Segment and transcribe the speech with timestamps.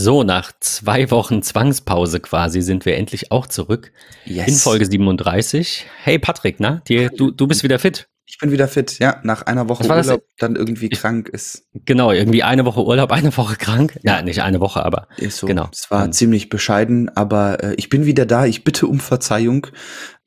[0.00, 3.90] So, nach zwei Wochen Zwangspause quasi sind wir endlich auch zurück
[4.26, 4.46] Yes.
[4.46, 5.86] in Folge 37.
[6.04, 8.08] Hey Patrick, na, dir, du, du bist wieder fit.
[8.30, 9.20] Ich bin wieder fit, ja.
[9.22, 10.06] Nach einer Woche war das?
[10.08, 13.98] Urlaub dann irgendwie krank ist, Genau, irgendwie eine Woche Urlaub, eine Woche krank.
[14.02, 15.46] Ja, nicht eine Woche, aber ist so.
[15.46, 15.68] Genau.
[15.72, 16.12] Es war Ähm.
[16.12, 18.44] ziemlich bescheiden, aber äh, ich bin wieder da.
[18.44, 19.68] Ich bitte um Verzeihung.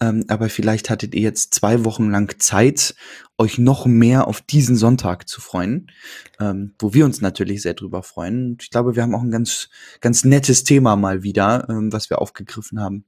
[0.02, 2.96] Ähm, aber vielleicht hattet ihr jetzt zwei Wochen lang Zeit,
[3.38, 5.92] euch noch mehr auf diesen Sonntag zu freuen,
[6.40, 8.54] ähm, wo wir uns natürlich sehr drüber freuen.
[8.54, 12.10] Und ich glaube, wir haben auch ein ganz, ganz nettes Thema mal wieder, ähm, was
[12.10, 13.06] wir aufgegriffen haben.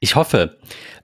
[0.00, 0.58] ich hoffe.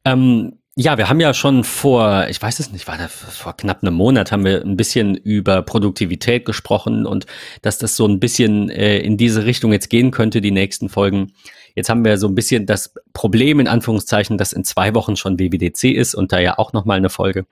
[0.07, 3.83] Ähm, ja, wir haben ja schon vor, ich weiß es nicht, war da vor knapp
[3.83, 7.27] einem Monat haben wir ein bisschen über Produktivität gesprochen und
[7.63, 11.33] dass das so ein bisschen äh, in diese Richtung jetzt gehen könnte, die nächsten Folgen.
[11.77, 15.39] Jetzt haben wir so ein bisschen das Problem in Anführungszeichen, dass in zwei Wochen schon
[15.39, 17.47] WWDC ist und da ja auch nochmal eine Folge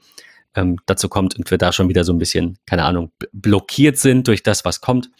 [0.57, 3.99] ähm, dazu kommt und wir da schon wieder so ein bisschen, keine Ahnung, bl- blockiert
[3.99, 5.11] sind durch das, was kommt.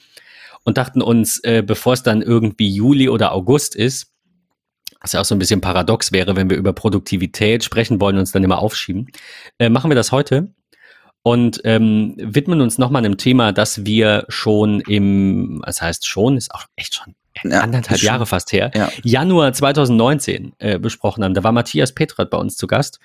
[0.65, 4.12] Und dachten uns, äh, bevor es dann irgendwie Juli oder August ist,
[5.03, 8.21] was ja auch so ein bisschen paradox wäre, wenn wir über Produktivität sprechen wollen und
[8.21, 9.09] uns dann immer aufschieben,
[9.59, 10.53] äh, machen wir das heute
[11.25, 16.55] und ähm, widmen uns nochmal einem Thema, das wir schon im, was heißt schon, ist
[16.55, 18.91] auch echt schon Ja, anderthalb schon- Jahre fast her, Ja.
[19.03, 21.35] Januar 2019 äh, besprochen haben.
[21.35, 22.99] Da war Matthias Petrat bei uns zu Gast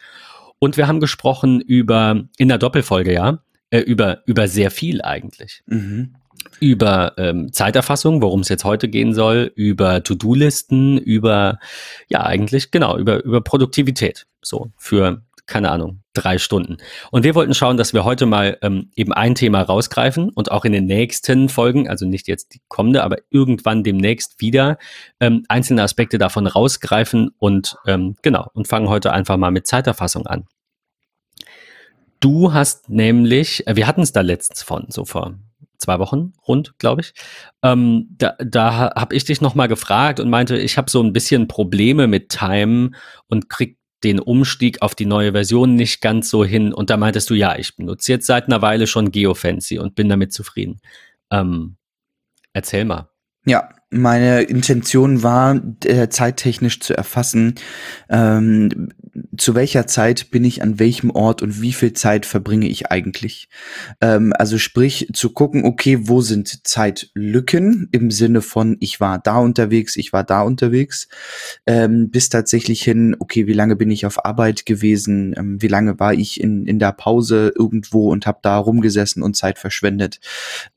[0.60, 3.40] und wir haben gesprochen über, in der Doppelfolge, ja,
[3.70, 6.16] äh, über, über sehr viel eigentlich Mhm.
[6.60, 11.60] Über ähm, Zeiterfassung, worum es jetzt heute gehen soll, über To-Do-Listen, über,
[12.08, 14.26] ja, eigentlich, genau, über, über Produktivität.
[14.42, 16.78] So, für, keine Ahnung, drei Stunden.
[17.12, 20.66] Und wir wollten schauen, dass wir heute mal ähm, eben ein Thema rausgreifen und auch
[20.66, 24.78] in den nächsten Folgen, also nicht jetzt die kommende, aber irgendwann demnächst wieder
[25.20, 30.26] ähm, einzelne Aspekte davon rausgreifen und ähm, genau, und fangen heute einfach mal mit Zeiterfassung
[30.26, 30.46] an.
[32.20, 35.38] Du hast nämlich, äh, wir hatten es da letztens von, so vor
[35.78, 37.14] zwei Wochen rund, glaube ich.
[37.64, 41.48] Ähm, da da habe ich dich nochmal gefragt und meinte, ich habe so ein bisschen
[41.48, 42.92] Probleme mit Time
[43.28, 46.74] und krieg den Umstieg auf die neue Version nicht ganz so hin.
[46.74, 50.10] Und da meintest du, ja, ich benutze jetzt seit einer Weile schon GeoFancy und bin
[50.10, 50.80] damit zufrieden.
[51.32, 51.78] Ähm,
[52.54, 53.10] erzähl mal.
[53.46, 57.56] Ja, meine Intention war, äh, zeittechnisch zu erfassen,
[58.10, 58.90] ähm,
[59.38, 63.50] zu welcher Zeit bin ich an welchem Ort und wie viel Zeit verbringe ich eigentlich.
[64.02, 69.38] Ähm, also sprich, zu gucken, okay, wo sind Zeitlücken im Sinne von, ich war da
[69.38, 71.08] unterwegs, ich war da unterwegs,
[71.66, 76.00] ähm, bis tatsächlich hin, okay, wie lange bin ich auf Arbeit gewesen, ähm, wie lange
[76.00, 80.20] war ich in, in der Pause irgendwo und habe da rumgesessen und Zeit verschwendet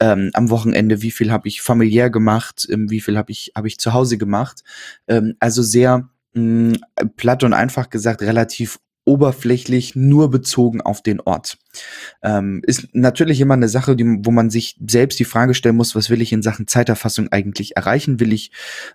[0.01, 3.67] ähm, am Wochenende, wie viel habe ich familiär gemacht, ähm, wie viel habe ich, hab
[3.67, 4.63] ich zu Hause gemacht.
[5.09, 6.79] Ähm, also sehr mh,
[7.17, 11.59] platt und einfach gesagt, relativ oberflächlich nur bezogen auf den Ort.
[12.23, 15.97] Ähm, ist natürlich immer eine Sache, die, wo man sich selbst die Frage stellen muss,
[15.97, 18.21] was will ich in Sachen Zeiterfassung eigentlich erreichen?
[18.21, 18.53] Will ich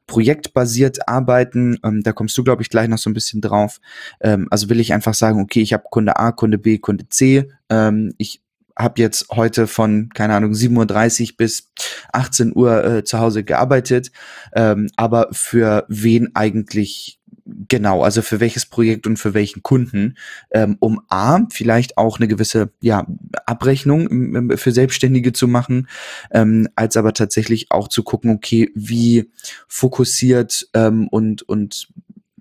[0.07, 1.79] projektbasiert arbeiten?
[1.83, 3.79] Ähm, da kommst du, glaube ich, gleich noch so ein bisschen drauf.
[4.21, 7.49] Ähm, also will ich einfach sagen, okay, ich habe Kunde A, Kunde B, Kunde C.
[7.69, 8.41] Ähm, ich
[8.77, 11.71] habe jetzt heute von, keine Ahnung, 7.30 Uhr bis
[12.13, 14.11] 18 Uhr äh, zu Hause gearbeitet,
[14.53, 20.17] ähm, aber für wen eigentlich genau, also für welches Projekt und für welchen Kunden,
[20.51, 23.05] ähm, um A, vielleicht auch eine gewisse ja,
[23.45, 25.87] Abrechnung für Selbstständige zu machen,
[26.31, 29.31] ähm, als aber tatsächlich auch zu gucken, okay, wie
[29.67, 31.87] fokussiert ähm, und, und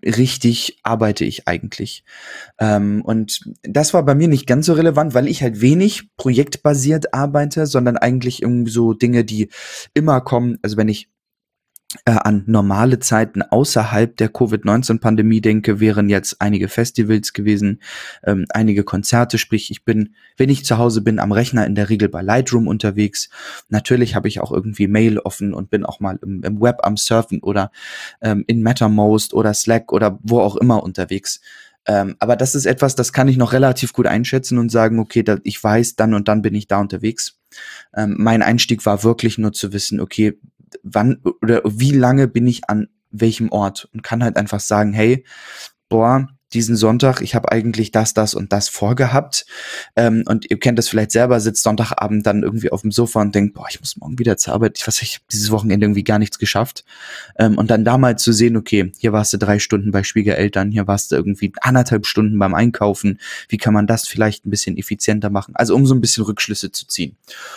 [0.04, 2.04] richtig arbeite ich eigentlich.
[2.59, 7.15] Ähm, und das war bei mir nicht ganz so relevant, weil ich halt wenig projektbasiert
[7.15, 9.48] arbeite, sondern eigentlich irgendwie so Dinge, die
[9.94, 10.59] immer kommen.
[10.62, 11.09] Also wenn ich
[12.05, 17.81] an normale Zeiten außerhalb der Covid-19-Pandemie denke, wären jetzt einige Festivals gewesen,
[18.25, 21.88] ähm, einige Konzerte, sprich ich bin, wenn ich zu Hause bin, am Rechner in der
[21.88, 23.31] Regel bei Lightroom unterwegs.
[23.69, 26.97] Natürlich habe ich auch irgendwie Mail offen und bin auch mal im, im Web am
[26.97, 27.71] Surfen oder
[28.21, 31.41] ähm, in MetaMost oder Slack oder wo auch immer unterwegs.
[31.87, 35.22] Ähm, aber das ist etwas, das kann ich noch relativ gut einschätzen und sagen, okay,
[35.22, 37.38] da, ich weiß, dann und dann bin ich da unterwegs.
[37.94, 40.38] Ähm, mein Einstieg war wirklich nur zu wissen, okay,
[40.82, 45.25] wann oder wie lange bin ich an welchem Ort und kann halt einfach sagen, hey,
[45.88, 49.46] boah, diesen Sonntag, ich habe eigentlich das, das und das vorgehabt.
[49.96, 53.35] Ähm, und ihr kennt das vielleicht selber, sitzt Sonntagabend dann irgendwie auf dem Sofa und
[53.35, 54.79] denkt, boah, ich muss morgen wieder zur Arbeit.
[54.79, 56.85] Ich weiß, ich habe dieses Wochenende irgendwie gar nichts geschafft.
[57.38, 60.70] Ähm, und dann da mal zu sehen, okay, hier warst du drei Stunden bei Schwiegereltern,
[60.70, 63.19] hier warst du irgendwie anderthalb Stunden beim Einkaufen.
[63.49, 65.56] Wie kann man das vielleicht ein bisschen effizienter machen?
[65.56, 67.17] Also um so ein bisschen Rückschlüsse zu ziehen.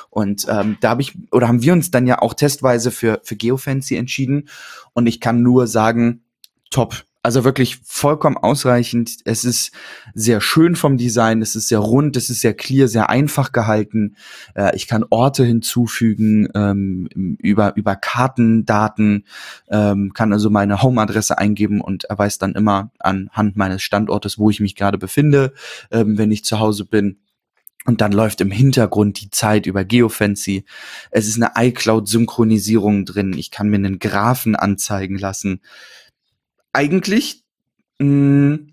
[0.09, 3.35] Und ähm, da habe ich, oder haben wir uns dann ja auch testweise für, für
[3.35, 4.49] Geofancy entschieden.
[4.93, 6.21] Und ich kann nur sagen,
[6.69, 7.06] top.
[7.27, 9.17] Also wirklich vollkommen ausreichend.
[9.25, 9.73] Es ist
[10.13, 14.15] sehr schön vom Design, es ist sehr rund, es ist sehr clear, sehr einfach gehalten.
[14.55, 17.09] Äh, ich kann Orte hinzufügen ähm,
[17.41, 19.25] über, über Kartendaten,
[19.69, 24.61] ähm, kann also meine Home-Adresse eingeben und erweist dann immer anhand meines Standortes, wo ich
[24.61, 25.51] mich gerade befinde,
[25.91, 27.19] ähm, wenn ich zu Hause bin.
[27.83, 30.63] Und dann läuft im Hintergrund die Zeit über Geofancy.
[31.11, 33.33] Es ist eine iCloud-Synchronisierung drin.
[33.37, 35.59] Ich kann mir einen Graphen anzeigen lassen
[36.77, 37.43] eigentlich,
[37.99, 38.71] mh, mm,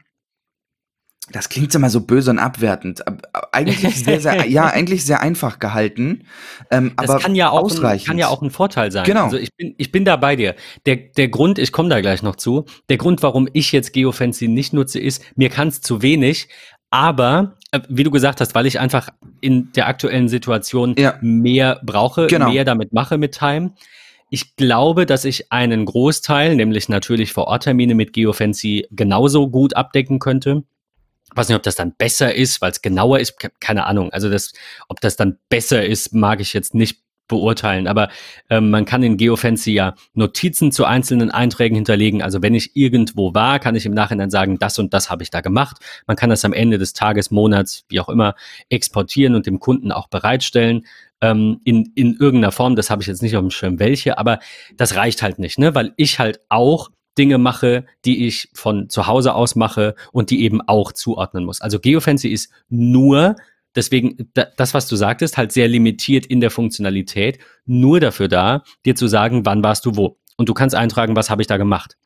[1.33, 3.03] das klingt immer so böse und abwertend.
[3.51, 6.27] Eigentlich sehr, sehr, ja, eigentlich sehr einfach gehalten.
[6.71, 8.03] Ähm, das aber kann ja auch ausreichend.
[8.03, 9.05] Ein, kann ja auch ein Vorteil sein.
[9.05, 9.25] Genau.
[9.25, 10.55] Also ich bin, ich bin da bei dir.
[10.85, 12.67] Der, der Grund, ich komme da gleich noch zu.
[12.91, 16.49] Der Grund, warum ich jetzt Geofancy nicht nutze, ist, mir kann es zu wenig.
[16.91, 19.09] Aber äh, wie du gesagt hast, weil ich einfach
[19.41, 21.17] in der aktuellen Situation ja.
[21.23, 22.51] mehr brauche, genau.
[22.51, 23.73] mehr damit mache mit Time.
[24.31, 30.65] Ich glaube, dass ich einen Großteil, nämlich natürlich Vor-Ort-Termine mit Geofancy genauso gut abdecken könnte.
[31.31, 34.13] Ich weiß nicht, ob das dann besser ist, weil es genauer ist, keine Ahnung.
[34.13, 34.53] Also das,
[34.89, 37.87] ob das dann besser ist, mag ich jetzt nicht beurteilen.
[37.87, 38.09] Aber
[38.51, 42.23] ähm, man kann in Geofancy ja Notizen zu einzelnen Einträgen hinterlegen.
[42.23, 45.31] Also wenn ich irgendwo war, kann ich im Nachhinein sagen, das und das habe ich
[45.31, 45.79] da gemacht.
[46.07, 48.35] Man kann das am Ende des Tages, Monats, wie auch immer,
[48.69, 50.87] exportieren und dem Kunden auch bereitstellen
[51.25, 52.77] ähm, in, in irgendeiner Form.
[52.77, 54.41] Das habe ich jetzt nicht auf dem Schirm, welche, aber
[54.77, 55.75] das reicht halt nicht, ne?
[55.75, 60.43] weil ich halt auch Dinge mache, die ich von zu Hause aus mache und die
[60.43, 61.61] eben auch zuordnen muss.
[61.61, 63.37] Also Geofancy ist nur
[63.77, 68.95] Deswegen, das, was du sagtest, halt sehr limitiert in der Funktionalität, nur dafür da, dir
[68.95, 70.17] zu sagen, wann warst du wo.
[70.37, 71.97] Und du kannst eintragen, was habe ich da gemacht.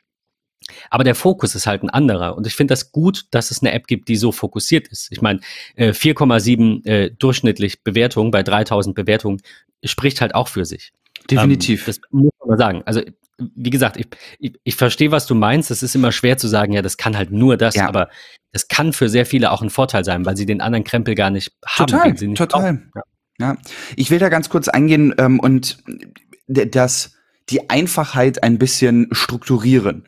[0.91, 2.37] Aber der Fokus ist halt ein anderer.
[2.37, 5.09] Und ich finde das gut, dass es eine App gibt, die so fokussiert ist.
[5.11, 5.41] Ich meine,
[5.77, 9.41] 4,7 äh, äh, durchschnittlich Bewertungen bei 3000 Bewertungen
[9.85, 10.93] spricht halt auch für sich.
[11.31, 11.81] Definitiv.
[11.81, 12.83] Ähm, das muss man mal sagen.
[12.85, 13.03] Also
[13.39, 15.71] wie gesagt, ich, ich, ich verstehe, was du meinst.
[15.71, 17.89] Es ist immer schwer zu sagen, ja, das kann halt nur das, ja.
[17.89, 18.09] aber
[18.53, 21.31] es kann für sehr viele auch ein Vorteil sein, weil sie den anderen Krempel gar
[21.31, 21.87] nicht haben.
[21.89, 22.83] Total, nicht total.
[22.95, 23.03] Ja.
[23.39, 23.57] ja.
[23.95, 25.79] ich will da ganz kurz eingehen ähm, und
[26.49, 27.18] das
[27.51, 30.05] die Einfachheit ein bisschen strukturieren.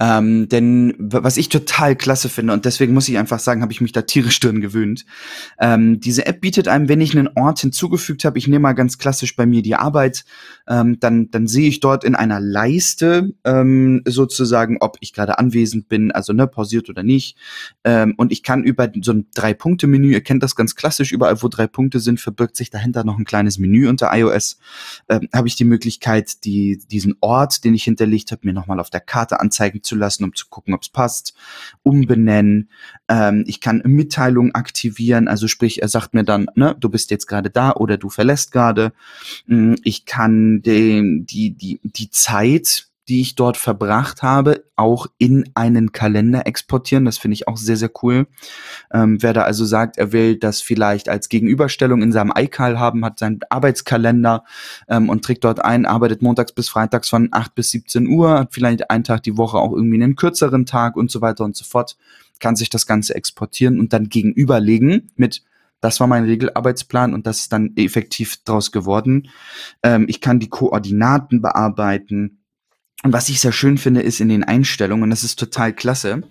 [0.00, 3.80] Ähm, denn was ich total klasse finde, und deswegen muss ich einfach sagen, habe ich
[3.80, 5.04] mich da tierisch drin gewöhnt.
[5.60, 8.98] Ähm, diese App bietet einem, wenn ich einen Ort hinzugefügt habe, ich nehme mal ganz
[8.98, 10.24] klassisch bei mir die Arbeit,
[10.68, 15.88] ähm, dann, dann sehe ich dort in einer Leiste ähm, sozusagen, ob ich gerade anwesend
[15.88, 17.36] bin, also ne, pausiert oder nicht.
[17.84, 21.48] Ähm, und ich kann über so ein Drei-Punkte-Menü, ihr kennt das ganz klassisch, überall wo
[21.48, 24.58] drei Punkte sind, verbirgt sich dahinter noch ein kleines Menü unter iOS,
[25.08, 28.90] ähm, habe ich die Möglichkeit, die, diesen Ort, den ich hinterlegt habe, mir nochmal auf
[28.90, 31.34] der Karte anzeigen zu lassen, um zu gucken, ob es passt,
[31.82, 32.70] umbenennen.
[33.08, 37.26] Ähm, ich kann Mitteilungen aktivieren, also sprich, er sagt mir dann, ne, du bist jetzt
[37.26, 38.92] gerade da oder du verlässt gerade.
[39.46, 45.50] Mm, ich kann den, die, die, die Zeit die ich dort verbracht habe, auch in
[45.54, 47.04] einen Kalender exportieren.
[47.04, 48.26] Das finde ich auch sehr, sehr cool.
[48.92, 53.04] Ähm, wer da also sagt, er will das vielleicht als Gegenüberstellung in seinem iCal haben,
[53.04, 54.44] hat seinen Arbeitskalender
[54.88, 58.54] ähm, und trägt dort ein, arbeitet montags bis freitags von 8 bis 17 Uhr, hat
[58.54, 61.64] vielleicht einen Tag die Woche auch irgendwie einen kürzeren Tag und so weiter und so
[61.64, 61.96] fort,
[62.40, 65.42] kann sich das Ganze exportieren und dann gegenüberlegen mit
[65.82, 69.28] das war mein Regelarbeitsplan und das ist dann effektiv draus geworden.
[69.82, 72.41] Ähm, ich kann die Koordinaten bearbeiten.
[73.04, 76.22] Und was ich sehr schön finde, ist in den Einstellungen, und das ist total klasse,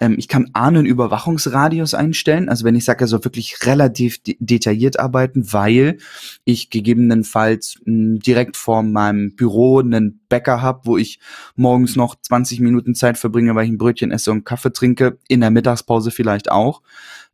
[0.00, 4.36] ähm, ich kann A, einen Überwachungsradius einstellen, also wenn ich sage, also wirklich relativ de
[4.40, 5.98] detailliert arbeiten, weil
[6.44, 11.20] ich gegebenenfalls mh, direkt vor meinem Büro einen Bäcker habe, wo ich
[11.54, 15.40] morgens noch 20 Minuten Zeit verbringe, weil ich ein Brötchen esse und Kaffee trinke, in
[15.40, 16.82] der Mittagspause vielleicht auch.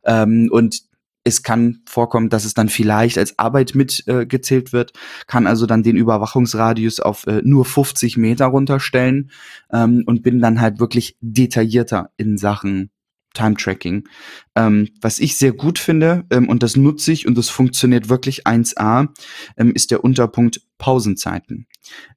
[0.05, 0.83] Ähm, und
[1.23, 4.93] es kann vorkommen, dass es dann vielleicht als Arbeit mitgezählt äh, wird,
[5.27, 9.31] kann also dann den Überwachungsradius auf äh, nur 50 Meter runterstellen
[9.71, 12.89] ähm, und bin dann halt wirklich detaillierter in Sachen
[13.33, 14.07] Time Tracking.
[14.55, 18.45] Ähm, was ich sehr gut finde, ähm, und das nutze ich und das funktioniert wirklich
[18.45, 19.09] 1A,
[19.57, 21.67] ähm, ist der Unterpunkt Pausenzeiten.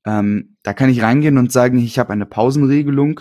[0.05, 3.21] Ähm, da kann ich reingehen und sagen, ich habe eine Pausenregelung.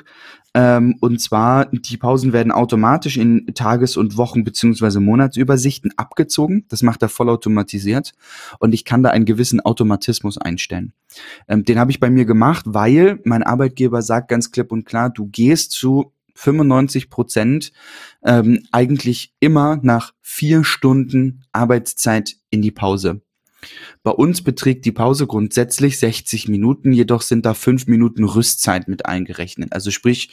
[0.55, 6.65] Ähm, und zwar, die Pausen werden automatisch in Tages- und Wochen- beziehungsweise Monatsübersichten abgezogen.
[6.69, 8.13] Das macht er vollautomatisiert.
[8.59, 10.93] Und ich kann da einen gewissen Automatismus einstellen.
[11.49, 15.09] Ähm, den habe ich bei mir gemacht, weil mein Arbeitgeber sagt ganz klipp und klar,
[15.09, 17.73] du gehst zu 95 Prozent
[18.23, 23.21] ähm, eigentlich immer nach vier Stunden Arbeitszeit in die Pause.
[24.03, 29.05] Bei uns beträgt die Pause grundsätzlich 60 Minuten, jedoch sind da fünf Minuten Rüstzeit mit
[29.05, 29.73] eingerechnet.
[29.73, 30.29] Also sprich,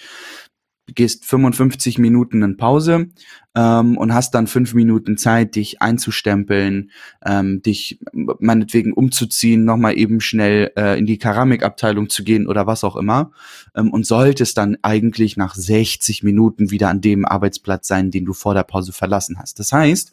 [0.86, 3.08] gehst 55 Minuten in Pause
[3.54, 6.90] ähm, und hast dann fünf Minuten Zeit, dich einzustempeln,
[7.24, 12.82] ähm, dich meinetwegen umzuziehen, nochmal eben schnell äh, in die Keramikabteilung zu gehen oder was
[12.82, 13.30] auch immer
[13.76, 18.32] ähm, und solltest dann eigentlich nach 60 Minuten wieder an dem Arbeitsplatz sein, den du
[18.32, 19.60] vor der Pause verlassen hast.
[19.60, 20.12] Das heißt,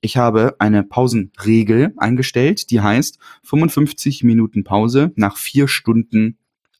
[0.00, 6.36] ich habe eine Pausenregel eingestellt, die heißt 55 Minuten Pause nach vier Stunden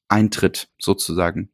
[0.08, 1.50] Eintritt sozusagen.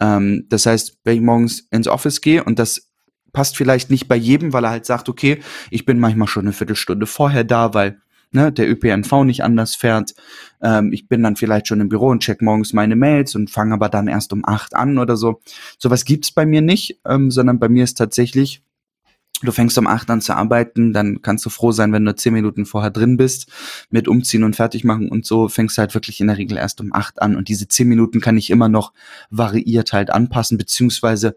[0.00, 2.90] Ähm, das heißt, wenn ich morgens ins Office gehe und das
[3.32, 5.40] passt vielleicht nicht bei jedem, weil er halt sagt, okay,
[5.70, 8.00] ich bin manchmal schon eine Viertelstunde vorher da, weil
[8.32, 10.14] ne, der ÖPNV nicht anders fährt.
[10.62, 13.74] Ähm, ich bin dann vielleicht schon im Büro und check morgens meine Mails und fange
[13.74, 15.40] aber dann erst um acht an oder so.
[15.78, 18.62] Sowas gibt's bei mir nicht, ähm, sondern bei mir ist tatsächlich
[19.42, 22.34] du fängst um acht an zu arbeiten, dann kannst du froh sein, wenn du zehn
[22.34, 23.50] Minuten vorher drin bist,
[23.90, 26.80] mit umziehen und fertig machen und so fängst du halt wirklich in der Regel erst
[26.80, 28.92] um acht an und diese zehn Minuten kann ich immer noch
[29.30, 31.36] variiert halt anpassen, beziehungsweise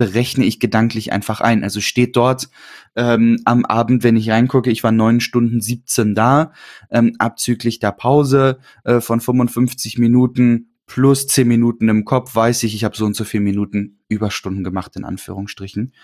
[0.00, 1.62] berechne ich gedanklich einfach ein.
[1.62, 2.48] Also steht dort
[2.96, 6.52] ähm, am Abend, wenn ich reingucke, ich war neun Stunden 17 da,
[6.90, 12.74] ähm, abzüglich der Pause äh, von 55 Minuten plus zehn Minuten im Kopf weiß ich,
[12.74, 15.94] ich habe so und so viele Minuten Überstunden gemacht, in Anführungsstrichen.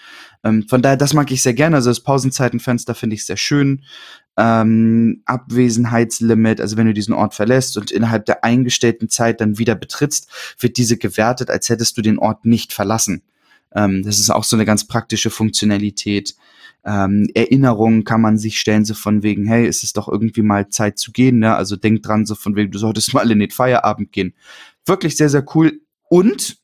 [0.45, 1.75] Ähm, von daher, das mag ich sehr gerne.
[1.75, 3.83] Also das Pausenzeitenfenster finde ich sehr schön.
[4.37, 9.75] Ähm, Abwesenheitslimit, also wenn du diesen Ort verlässt und innerhalb der eingestellten Zeit dann wieder
[9.75, 13.23] betrittst, wird diese gewertet, als hättest du den Ort nicht verlassen.
[13.75, 16.37] Ähm, das ist auch so eine ganz praktische Funktionalität.
[16.87, 20.69] Ähm, Erinnerungen kann man sich stellen, so von wegen, hey, es ist doch irgendwie mal
[20.69, 21.57] Zeit zu gehen, ne?
[21.57, 24.35] Also denk dran, so von wegen, du solltest mal in den Feierabend gehen.
[24.85, 25.81] Wirklich sehr, sehr cool.
[26.09, 26.59] Und,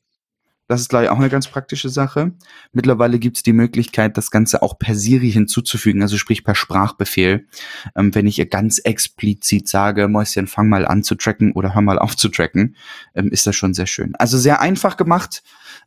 [0.73, 2.33] das ist gleich auch eine ganz praktische Sache,
[2.73, 7.47] mittlerweile gibt es die Möglichkeit, das Ganze auch per Siri hinzuzufügen, also sprich per Sprachbefehl.
[7.95, 11.83] Ähm, wenn ich ihr ganz explizit sage, Mäuschen, fang mal an zu tracken oder hör
[11.83, 12.75] mal auf zu tracken,
[13.15, 14.15] ähm, ist das schon sehr schön.
[14.17, 15.43] Also sehr einfach gemacht.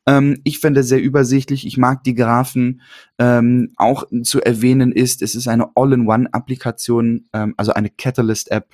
[0.06, 1.66] Ähm, ich finde sehr übersichtlich.
[1.66, 2.82] Ich mag die Graphen.
[3.18, 8.68] Ähm, auch zu erwähnen ist, es ist eine All-in-One-Applikation, ähm, also eine Catalyst-App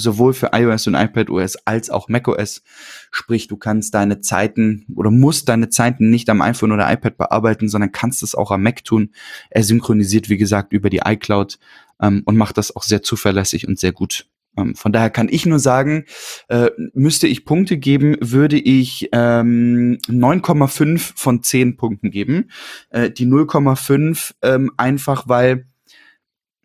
[0.00, 2.62] sowohl für iOS und iPadOS als auch macOS.
[3.10, 7.68] Sprich, du kannst deine Zeiten oder musst deine Zeiten nicht am iPhone oder iPad bearbeiten,
[7.68, 9.10] sondern kannst es auch am Mac tun.
[9.50, 11.58] Er synchronisiert, wie gesagt, über die iCloud
[12.00, 14.26] ähm, und macht das auch sehr zuverlässig und sehr gut.
[14.56, 16.04] Ähm, von daher kann ich nur sagen,
[16.48, 22.50] äh, müsste ich Punkte geben, würde ich ähm, 9,5 von 10 Punkten geben.
[22.90, 25.66] Äh, die 0,5 ähm, einfach, weil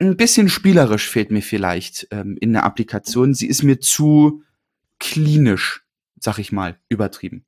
[0.04, 3.34] ein bisschen spielerisch fehlt mir vielleicht ähm, in der Applikation.
[3.34, 4.44] Sie ist mir zu
[5.00, 5.84] klinisch,
[6.20, 7.46] sag ich mal, übertrieben.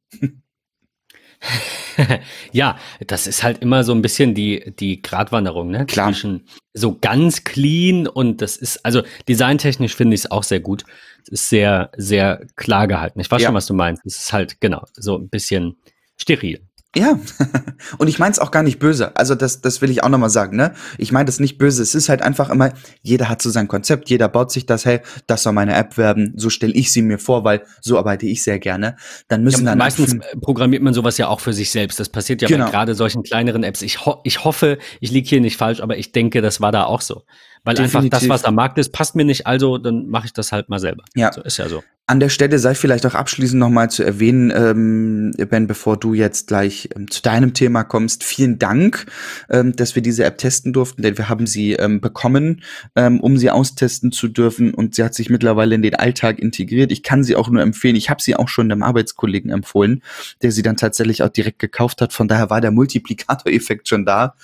[2.52, 5.86] ja, das ist halt immer so ein bisschen die, die Gratwanderung, ne?
[5.86, 6.08] Klar.
[6.08, 10.84] Zwischen so ganz clean und das ist, also designtechnisch finde ich es auch sehr gut.
[11.24, 13.20] Es ist sehr, sehr klar gehalten.
[13.20, 13.48] Ich weiß ja.
[13.48, 14.06] schon, was du meinst.
[14.06, 15.78] Es ist halt, genau, so ein bisschen
[16.18, 16.62] steril.
[16.98, 17.20] Ja,
[17.98, 19.16] und ich meine es auch gar nicht böse.
[19.18, 20.74] Also das, das will ich auch nochmal sagen, ne?
[20.98, 21.84] Ich meine das nicht böse.
[21.84, 22.72] Es ist halt einfach immer,
[23.02, 26.34] jeder hat so sein Konzept, jeder baut sich das, hey, das soll meine App werden,
[26.38, 28.96] so stelle ich sie mir vor, weil so arbeite ich sehr gerne.
[29.28, 32.00] Dann müssen ja, dann meistens programmiert man sowas ja auch für sich selbst.
[32.00, 32.66] Das passiert ja genau.
[32.66, 33.82] bei gerade solchen kleineren Apps.
[33.82, 36.86] Ich, ho ich hoffe, ich liege hier nicht falsch, aber ich denke, das war da
[36.86, 37.24] auch so.
[37.66, 37.96] Weil Definitiv.
[37.96, 40.70] einfach das, was am Markt ist, passt mir nicht, also dann mache ich das halt
[40.70, 41.04] mal selber.
[41.16, 41.34] Ja.
[41.34, 41.84] So ist ja so.
[42.08, 46.46] An der Stelle sei vielleicht auch abschließend nochmal zu erwähnen, ähm, Ben, bevor du jetzt
[46.46, 49.08] gleich ähm, zu deinem Thema kommst, vielen Dank,
[49.50, 52.62] ähm, dass wir diese App testen durften, denn wir haben sie ähm, bekommen,
[52.96, 56.92] ähm, um sie austesten zu dürfen und sie hat sich mittlerweile in den Alltag integriert.
[56.92, 57.96] Ich kann sie auch nur empfehlen.
[57.96, 60.04] Ich habe sie auch schon einem Arbeitskollegen empfohlen,
[60.44, 62.14] der sie dann tatsächlich auch direkt gekauft hat.
[62.14, 64.36] Von daher war der Multiplikatoreffekt schon da.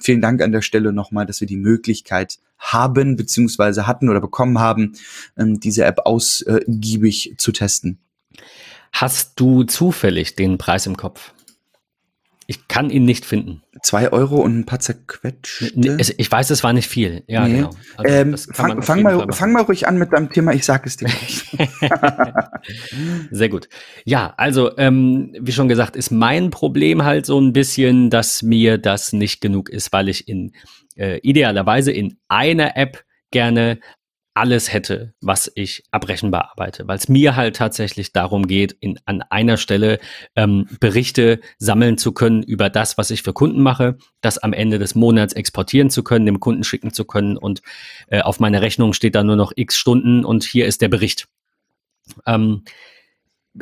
[0.00, 4.60] Vielen Dank an der Stelle nochmal, dass wir die Möglichkeit haben beziehungsweise hatten oder bekommen
[4.60, 4.92] haben,
[5.36, 7.98] ähm, diese App ausgiebig zu testen.
[8.92, 11.32] Hast du zufällig den Preis im Kopf?
[12.50, 13.62] Ich kann ihn nicht finden.
[13.80, 15.70] Zwei Euro und ein paar zerquetschte.
[16.16, 17.22] Ich weiß, es war nicht viel.
[17.28, 17.58] Ja, nee.
[17.58, 17.70] genau.
[17.96, 20.52] Also ähm, fang, fang, mal, fang mal ruhig an mit deinem Thema.
[20.52, 21.44] Ich sag es dir gleich.
[23.30, 23.68] Sehr gut.
[24.04, 28.78] Ja, also ähm, wie schon gesagt, ist mein Problem halt so ein bisschen, dass mir
[28.78, 30.50] das nicht genug ist, weil ich in
[31.00, 33.80] äh, idealerweise in einer App gerne
[34.34, 39.22] alles hätte, was ich abrechenbar arbeite, weil es mir halt tatsächlich darum geht, in, an
[39.22, 39.98] einer Stelle
[40.36, 44.78] ähm, Berichte sammeln zu können über das, was ich für Kunden mache, das am Ende
[44.78, 47.60] des Monats exportieren zu können, dem Kunden schicken zu können und
[48.06, 51.26] äh, auf meiner Rechnung steht da nur noch x Stunden und hier ist der Bericht.
[52.24, 52.62] Ähm,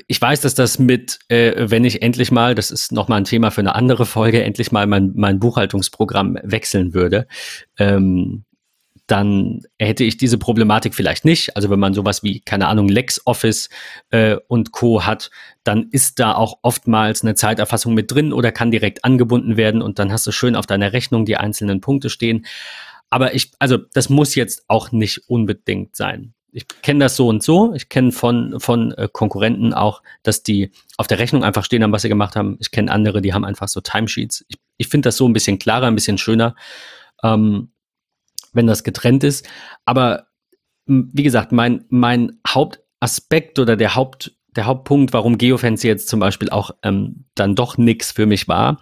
[0.06, 3.50] ich weiß, dass das mit, äh, wenn ich endlich mal, das ist nochmal ein Thema
[3.50, 7.26] für eine andere Folge, endlich mal mein, mein Buchhaltungsprogramm wechseln würde,
[7.78, 8.44] ähm,
[9.08, 11.56] dann hätte ich diese Problematik vielleicht nicht.
[11.56, 13.70] Also wenn man sowas wie, keine Ahnung, LexOffice
[14.10, 15.06] äh, und Co.
[15.06, 15.30] hat,
[15.64, 19.98] dann ist da auch oftmals eine Zeiterfassung mit drin oder kann direkt angebunden werden und
[19.98, 22.44] dann hast du schön auf deiner Rechnung die einzelnen Punkte stehen.
[23.08, 26.34] Aber ich, also das muss jetzt auch nicht unbedingt sein.
[26.52, 27.74] Ich kenne das so und so.
[27.74, 31.92] Ich kenne von, von äh, Konkurrenten auch, dass die auf der Rechnung einfach stehen haben,
[31.92, 32.56] was sie gemacht haben.
[32.60, 34.44] Ich kenne andere, die haben einfach so Timesheets.
[34.48, 36.54] Ich, ich finde das so ein bisschen klarer, ein bisschen schöner.
[37.22, 37.70] Ähm,
[38.52, 39.48] wenn das getrennt ist.
[39.84, 40.26] Aber
[40.86, 46.50] wie gesagt, mein, mein Hauptaspekt oder der Haupt, der Hauptpunkt, warum Geofence jetzt zum Beispiel
[46.50, 48.80] auch ähm, dann doch nix für mich war,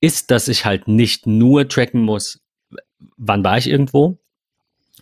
[0.00, 2.40] ist, dass ich halt nicht nur tracken muss,
[3.16, 4.18] wann war ich irgendwo,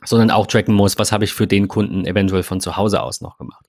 [0.05, 3.21] sondern auch tracken muss, was habe ich für den Kunden eventuell von zu Hause aus
[3.21, 3.67] noch gemacht.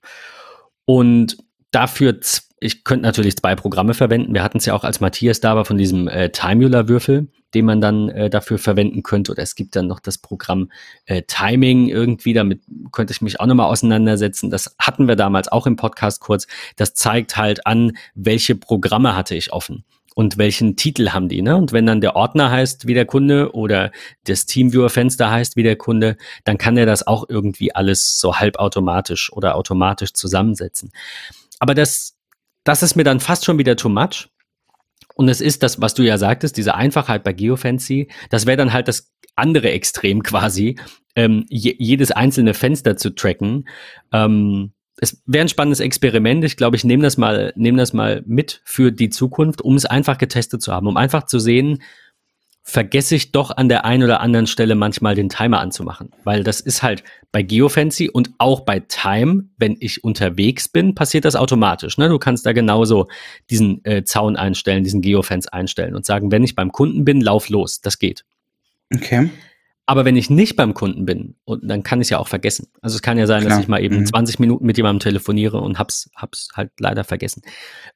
[0.86, 1.38] Und
[1.72, 2.20] dafür,
[2.60, 4.34] ich könnte natürlich zwei Programme verwenden.
[4.34, 7.82] Wir hatten es ja auch, als Matthias da war, von diesem äh, Timular-Würfel, den man
[7.82, 9.32] dann äh, dafür verwenden könnte.
[9.32, 10.72] Oder es gibt dann noch das Programm
[11.06, 14.50] äh, Timing irgendwie, damit könnte ich mich auch nochmal auseinandersetzen.
[14.50, 16.48] Das hatten wir damals auch im Podcast kurz.
[16.76, 19.84] Das zeigt halt an, welche Programme hatte ich offen
[20.18, 21.44] und welchen Titel haben die.
[21.44, 21.56] Ne?
[21.56, 23.92] Und wenn dann der Ordner heißt wie der Kunde oder
[24.24, 29.32] das Teamviewer-Fenster heißt wie der Kunde, dann kann er das auch irgendwie alles so halbautomatisch
[29.32, 30.92] oder automatisch zusammensetzen.
[31.60, 32.18] Aber das,
[32.64, 34.28] das ist mir dann fast schon wieder too much.
[35.14, 38.74] Und es ist das, was du ja sagtest, diese Einfachheit bei Geofancy, das wäre dann
[38.74, 40.80] halt das andere Extrem quasi,
[41.16, 43.70] ähm, je, jedes einzelne Fenster zu tracken.
[44.12, 46.44] Ähm, es wäre ein spannendes Experiment.
[46.44, 49.86] Ich glaube, ich nehme das mal, nehme das mal mit für die Zukunft, um es
[49.86, 51.84] einfach getestet zu haben, um einfach zu sehen,
[52.64, 56.12] vergesse ich doch an der einen oder anderen Stelle manchmal den Timer anzumachen.
[56.26, 61.24] Weil das ist halt bei Geofancy und auch bei Time, wenn ich unterwegs bin, passiert
[61.24, 61.98] das automatisch.
[61.98, 62.10] Ne?
[62.10, 63.08] Du kannst da genauso
[63.50, 67.48] diesen äh, Zaun einstellen, diesen Geofence einstellen und sagen, wenn ich beim Kunden bin, lauf
[67.48, 67.80] los.
[67.80, 68.26] Das geht.
[68.94, 69.30] Okay.
[69.90, 72.68] Aber wenn ich nicht beim Kunden bin, und dann kann ich es ja auch vergessen.
[72.82, 73.52] Also es kann ja sein, Klar.
[73.52, 74.06] dass ich mal eben mhm.
[74.06, 77.42] 20 Minuten mit jemandem telefoniere und hab's, hab's halt leider vergessen.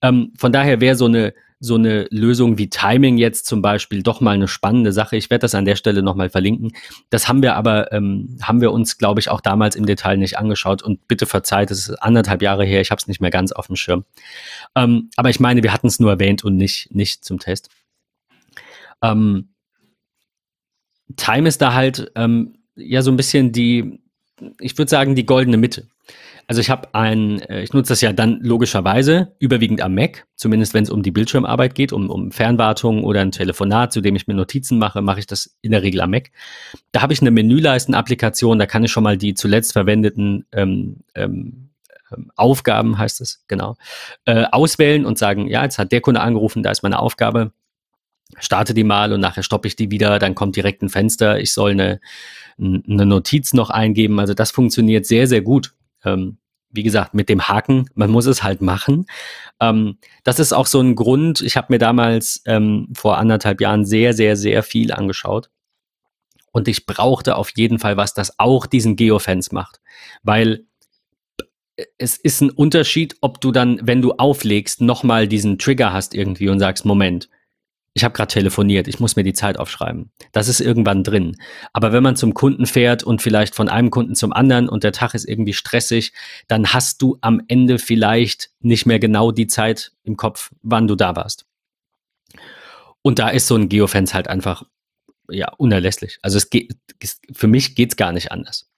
[0.01, 4.21] Ähm, von daher wäre so eine, so eine Lösung wie Timing jetzt zum Beispiel doch
[4.21, 5.17] mal eine spannende Sache.
[5.17, 6.71] Ich werde das an der Stelle nochmal verlinken.
[7.09, 10.37] Das haben wir aber, ähm, haben wir uns, glaube ich, auch damals im Detail nicht
[10.37, 10.81] angeschaut.
[10.81, 13.67] Und bitte verzeiht, es ist anderthalb Jahre her, ich habe es nicht mehr ganz auf
[13.67, 14.05] dem Schirm.
[14.75, 17.69] Ähm, aber ich meine, wir hatten es nur erwähnt und nicht, nicht zum Test.
[19.03, 19.49] Ähm,
[21.15, 23.99] Time ist da halt ähm, ja so ein bisschen die,
[24.59, 25.87] ich würde sagen, die goldene Mitte.
[26.47, 30.73] Also ich habe ein, äh, ich nutze das ja dann logischerweise überwiegend am Mac, zumindest
[30.73, 34.27] wenn es um die Bildschirmarbeit geht, um, um Fernwartung oder ein Telefonat, zu dem ich
[34.27, 36.31] mir Notizen mache, mache ich das in der Regel am Mac.
[36.91, 41.69] Da habe ich eine Menüleisten-Applikation, da kann ich schon mal die zuletzt verwendeten ähm, ähm,
[42.11, 43.77] ähm, Aufgaben, heißt es, genau,
[44.25, 47.53] äh, auswählen und sagen, ja, jetzt hat der Kunde angerufen, da ist meine Aufgabe,
[48.39, 51.53] starte die mal und nachher stoppe ich die wieder, dann kommt direkt ein Fenster, ich
[51.53, 51.99] soll eine,
[52.57, 54.19] eine Notiz noch eingeben.
[54.19, 55.73] Also das funktioniert sehr, sehr gut.
[56.03, 56.37] Ähm,
[56.73, 59.05] wie gesagt, mit dem Haken, man muss es halt machen.
[59.59, 63.85] Ähm, das ist auch so ein Grund, ich habe mir damals ähm, vor anderthalb Jahren
[63.85, 65.49] sehr, sehr, sehr viel angeschaut.
[66.53, 69.79] Und ich brauchte auf jeden Fall was, das auch diesen Geofence macht.
[70.23, 70.65] Weil
[71.97, 76.49] es ist ein Unterschied, ob du dann, wenn du auflegst, nochmal diesen Trigger hast irgendwie
[76.49, 77.29] und sagst, Moment,
[77.93, 80.11] ich habe gerade telefoniert, ich muss mir die Zeit aufschreiben.
[80.31, 81.35] Das ist irgendwann drin.
[81.73, 84.93] Aber wenn man zum Kunden fährt und vielleicht von einem Kunden zum anderen und der
[84.93, 86.13] Tag ist irgendwie stressig,
[86.47, 90.95] dann hast du am Ende vielleicht nicht mehr genau die Zeit im Kopf, wann du
[90.95, 91.45] da warst.
[93.01, 94.63] Und da ist so ein Geofence halt einfach
[95.29, 96.19] ja unerlässlich.
[96.21, 96.75] Also es geht
[97.31, 98.69] für mich geht's gar nicht anders.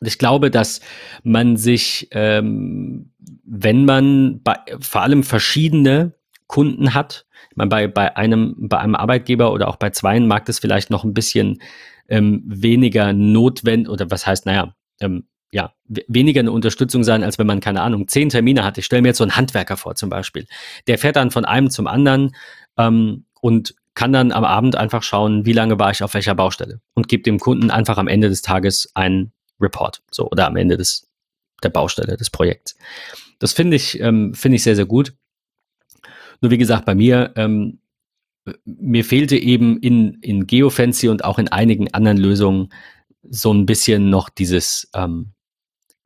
[0.00, 0.80] Und ich glaube, dass
[1.22, 3.12] man sich, ähm,
[3.44, 6.14] wenn man bei, vor allem verschiedene
[6.46, 10.58] Kunden hat, meine, bei, bei, einem, bei einem Arbeitgeber oder auch bei zweien mag das
[10.58, 11.60] vielleicht noch ein bisschen
[12.08, 17.46] ähm, weniger notwendig oder was heißt, naja, ähm, ja, weniger eine Unterstützung sein, als wenn
[17.46, 18.76] man, keine Ahnung, zehn Termine hat.
[18.76, 20.46] Ich stelle mir jetzt so einen Handwerker vor zum Beispiel.
[20.86, 22.34] Der fährt dann von einem zum anderen
[22.76, 26.80] ähm, und kann dann am Abend einfach schauen, wie lange war ich auf welcher Baustelle
[26.94, 30.76] und gibt dem Kunden einfach am Ende des Tages einen Report, so oder am Ende
[30.76, 31.08] des
[31.64, 32.76] der Baustelle des Projekts.
[33.40, 35.14] Das finde ich ähm, finde ich sehr sehr gut.
[36.40, 37.80] Nur wie gesagt, bei mir, ähm,
[38.64, 42.72] mir fehlte eben in, in Geofancy und auch in einigen anderen Lösungen
[43.28, 45.32] so ein bisschen noch dieses, ähm,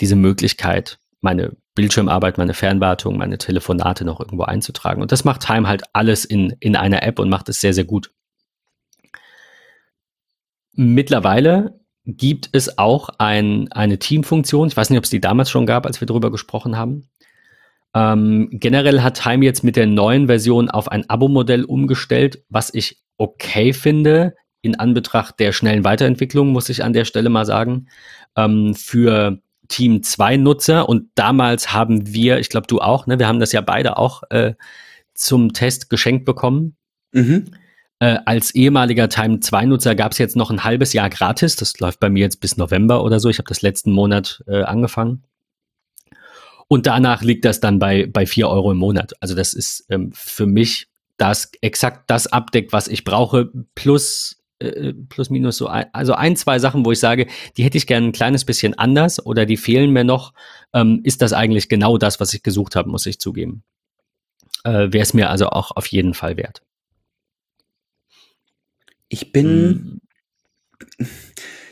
[0.00, 5.00] diese Möglichkeit, meine Bildschirmarbeit, meine Fernwartung, meine Telefonate noch irgendwo einzutragen.
[5.00, 7.84] Und das macht Time halt alles in, in einer App und macht es sehr, sehr
[7.84, 8.12] gut.
[10.74, 14.68] Mittlerweile gibt es auch ein, eine Teamfunktion.
[14.68, 17.08] Ich weiß nicht, ob es die damals schon gab, als wir darüber gesprochen haben.
[17.94, 23.02] Ähm, generell hat Time jetzt mit der neuen Version auf ein Abo-Modell umgestellt, was ich
[23.18, 24.34] okay finde.
[24.64, 27.88] in Anbetracht der schnellen Weiterentwicklung, muss ich an der Stelle mal sagen,
[28.36, 30.88] ähm, für Team 2 Nutzer.
[30.88, 34.22] Und damals haben wir, ich glaube du auch, ne, wir haben das ja beide auch
[34.30, 34.54] äh,
[35.14, 36.76] zum Test geschenkt bekommen.
[37.10, 37.46] Mhm.
[37.98, 41.56] Äh, als ehemaliger Time 2 Nutzer gab es jetzt noch ein halbes Jahr gratis.
[41.56, 43.28] Das läuft bei mir jetzt bis November oder so.
[43.28, 45.24] Ich habe das letzten Monat äh, angefangen.
[46.72, 49.12] Und danach liegt das dann bei, bei 4 Euro im Monat.
[49.20, 54.94] Also das ist ähm, für mich das exakt das abdeckt, was ich brauche, plus äh,
[54.94, 57.26] plus minus so ein, also ein, zwei Sachen, wo ich sage,
[57.58, 60.32] die hätte ich gerne ein kleines bisschen anders oder die fehlen mir noch,
[60.72, 63.64] ähm, ist das eigentlich genau das, was ich gesucht habe, muss ich zugeben.
[64.64, 66.62] Äh, Wäre es mir also auch auf jeden Fall wert.
[69.10, 70.00] Ich bin.
[70.96, 71.08] Hm.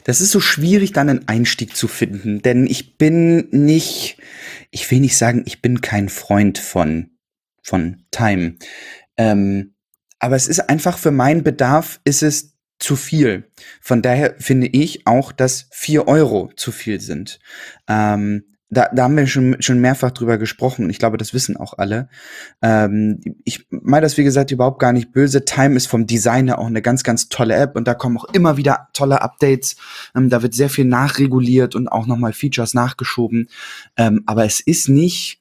[0.04, 4.16] Das ist so schwierig, dann einen Einstieg zu finden, denn ich bin nicht,
[4.70, 7.10] ich will nicht sagen, ich bin kein Freund von,
[7.62, 8.56] von Time.
[9.16, 9.74] Ähm,
[10.18, 13.50] aber es ist einfach für meinen Bedarf ist es zu viel.
[13.80, 17.40] Von daher finde ich auch, dass vier Euro zu viel sind.
[17.88, 21.56] Ähm, da, da haben wir schon, schon mehrfach drüber gesprochen und ich glaube, das wissen
[21.56, 22.08] auch alle.
[22.62, 25.44] Ähm, ich meine das, wie gesagt, überhaupt gar nicht böse.
[25.44, 28.56] Time ist vom Designer auch eine ganz, ganz tolle App und da kommen auch immer
[28.56, 29.76] wieder tolle Updates.
[30.16, 33.48] Ähm, da wird sehr viel nachreguliert und auch nochmal Features nachgeschoben.
[33.96, 35.39] Ähm, aber es ist nicht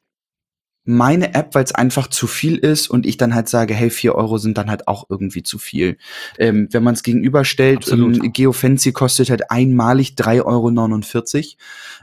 [0.85, 4.15] meine App, weil es einfach zu viel ist und ich dann halt sage, hey, vier
[4.15, 5.97] Euro sind dann halt auch irgendwie zu viel.
[6.37, 11.57] Ähm, wenn man es gegenüberstellt, ähm, Geofancy kostet halt einmalig 3,49 Euro.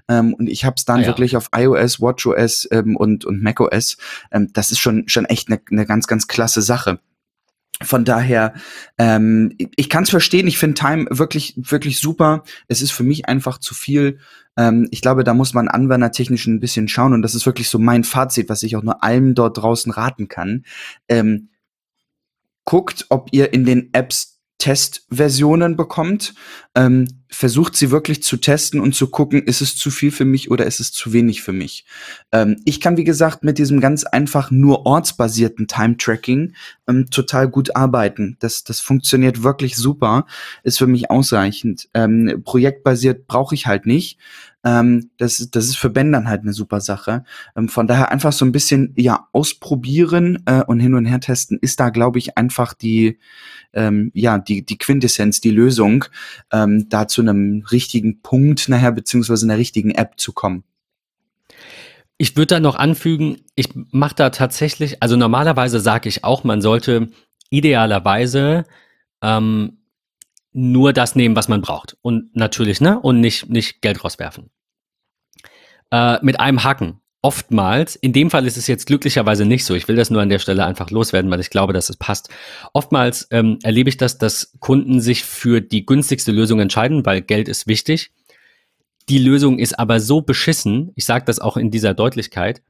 [0.08, 1.06] Ähm, und ich habe es dann ah, ja.
[1.08, 3.96] wirklich auf iOS, WatchOS ähm, und, und macOS.
[4.30, 7.00] Ähm, das ist schon, schon echt eine ne ganz, ganz klasse Sache.
[7.82, 8.54] Von daher,
[8.96, 10.46] ähm, ich kann es verstehen.
[10.46, 12.42] Ich finde Time wirklich, wirklich super.
[12.68, 14.18] Es ist für mich einfach zu viel.
[14.56, 17.12] Ähm, ich glaube, da muss man anwendertechnisch ein bisschen schauen.
[17.12, 20.28] Und das ist wirklich so mein Fazit, was ich auch nur allem dort draußen raten
[20.28, 20.64] kann.
[21.08, 21.50] Ähm,
[22.64, 26.34] guckt, ob ihr in den Apps Testversionen bekommt,
[26.74, 30.50] ähm, versucht sie wirklich zu testen und zu gucken, ist es zu viel für mich
[30.50, 31.84] oder ist es zu wenig für mich.
[32.32, 36.54] Ähm, ich kann, wie gesagt, mit diesem ganz einfach nur ortsbasierten Time-Tracking
[36.88, 38.36] ähm, total gut arbeiten.
[38.40, 40.26] Das, das funktioniert wirklich super,
[40.62, 41.88] ist für mich ausreichend.
[41.94, 44.18] Ähm, projektbasiert brauche ich halt nicht.
[44.66, 47.22] Ähm, das, das ist für Ben dann halt eine super Sache.
[47.56, 51.56] Ähm, von daher einfach so ein bisschen ja ausprobieren äh, und hin und her testen
[51.60, 53.18] ist da, glaube ich, einfach die
[53.72, 56.06] ähm, ja die die Quintessenz, die Lösung,
[56.52, 60.64] ähm, da zu einem richtigen Punkt nachher beziehungsweise einer richtigen App zu kommen.
[62.18, 66.60] Ich würde da noch anfügen, ich mache da tatsächlich, also normalerweise sage ich auch, man
[66.60, 67.08] sollte
[67.48, 68.64] idealerweise
[69.22, 69.78] ähm,
[70.52, 71.96] nur das nehmen, was man braucht.
[72.02, 73.00] Und natürlich, ne?
[73.00, 74.50] Und nicht, nicht Geld rauswerfen
[75.90, 77.00] äh, mit einem Haken.
[77.26, 79.74] Oftmals, in dem Fall ist es jetzt glücklicherweise nicht so.
[79.74, 82.28] Ich will das nur an der Stelle einfach loswerden, weil ich glaube, dass es passt.
[82.72, 87.48] Oftmals ähm, erlebe ich das, dass Kunden sich für die günstigste Lösung entscheiden, weil Geld
[87.48, 88.12] ist wichtig.
[89.08, 92.62] Die Lösung ist aber so beschissen, ich sage das auch in dieser Deutlichkeit,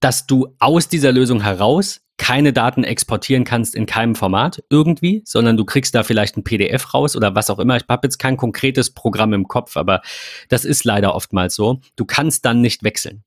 [0.00, 5.58] dass du aus dieser Lösung heraus keine Daten exportieren kannst in keinem Format irgendwie, sondern
[5.58, 7.76] du kriegst da vielleicht ein PDF raus oder was auch immer.
[7.76, 10.00] Ich habe jetzt kein konkretes Programm im Kopf, aber
[10.48, 11.80] das ist leider oftmals so.
[11.96, 13.24] Du kannst dann nicht wechseln.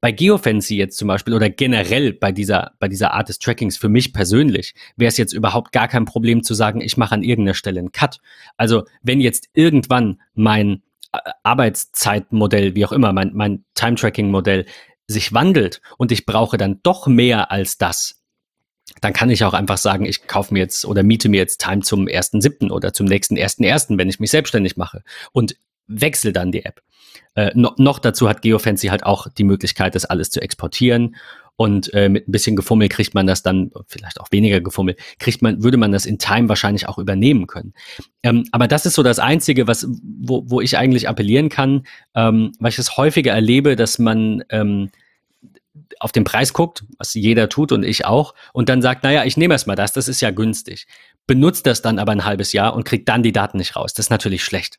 [0.00, 3.88] Bei Geofancy jetzt zum Beispiel oder generell bei dieser, bei dieser Art des Trackings für
[3.88, 7.54] mich persönlich wäre es jetzt überhaupt gar kein Problem zu sagen, ich mache an irgendeiner
[7.54, 8.18] Stelle einen Cut.
[8.56, 14.66] Also wenn jetzt irgendwann mein äh, Arbeitszeitmodell, wie auch immer, mein, mein Time-Tracking-Modell
[15.06, 18.22] sich wandelt und ich brauche dann doch mehr als das,
[19.00, 21.80] dann kann ich auch einfach sagen, ich kaufe mir jetzt oder miete mir jetzt Time
[21.80, 22.70] zum 1.7.
[22.70, 25.02] oder zum nächsten 1.1., wenn ich mich selbstständig mache
[25.32, 26.82] und wechsle dann die App.
[27.34, 31.16] Äh, no, noch dazu hat Geofancy halt auch die Möglichkeit, das alles zu exportieren
[31.56, 35.40] und äh, mit ein bisschen Gefummel kriegt man das dann, vielleicht auch weniger Gefummel, kriegt
[35.40, 37.74] man, würde man das in Time wahrscheinlich auch übernehmen können.
[38.22, 42.52] Ähm, aber das ist so das Einzige, was, wo, wo ich eigentlich appellieren kann, ähm,
[42.58, 44.90] weil ich es häufiger erlebe, dass man ähm,
[46.00, 49.36] auf den Preis guckt, was jeder tut und ich auch, und dann sagt, naja, ich
[49.36, 50.86] nehme erstmal das, das ist ja günstig.
[51.26, 53.94] Benutzt das dann aber ein halbes Jahr und kriegt dann die Daten nicht raus.
[53.94, 54.78] Das ist natürlich schlecht.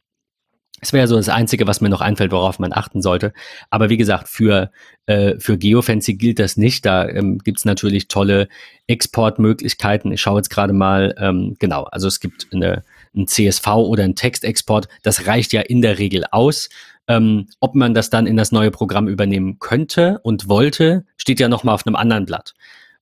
[0.85, 3.33] Das wäre so das Einzige, was mir noch einfällt, worauf man achten sollte.
[3.71, 4.69] Aber wie gesagt, für,
[5.07, 6.85] äh, für Geofancy gilt das nicht.
[6.85, 8.47] Da ähm, gibt es natürlich tolle
[8.85, 10.11] Exportmöglichkeiten.
[10.11, 12.83] Ich schaue jetzt gerade mal, ähm, genau, also es gibt eine,
[13.15, 14.87] ein CSV oder ein Textexport.
[15.01, 16.69] Das reicht ja in der Regel aus.
[17.07, 21.49] Ähm, ob man das dann in das neue Programm übernehmen könnte und wollte, steht ja
[21.49, 22.53] nochmal auf einem anderen Blatt.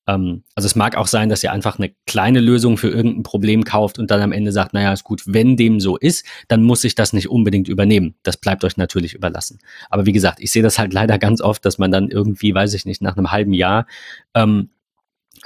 [0.06, 3.64] Ähm, also es mag auch sein, dass ihr einfach eine kleine Lösung für irgendein Problem
[3.64, 6.84] kauft und dann am Ende sagt, naja, ist gut, wenn dem so ist, dann muss
[6.84, 8.14] ich das nicht unbedingt übernehmen.
[8.22, 9.58] Das bleibt euch natürlich überlassen.
[9.90, 12.74] Aber wie gesagt, ich sehe das halt leider ganz oft, dass man dann irgendwie, weiß
[12.74, 13.86] ich nicht, nach einem halben Jahr
[14.34, 14.70] ähm,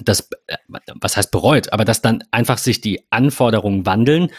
[0.04, 0.56] das, äh,
[1.00, 4.30] was heißt bereut, aber dass dann einfach sich die Anforderungen wandeln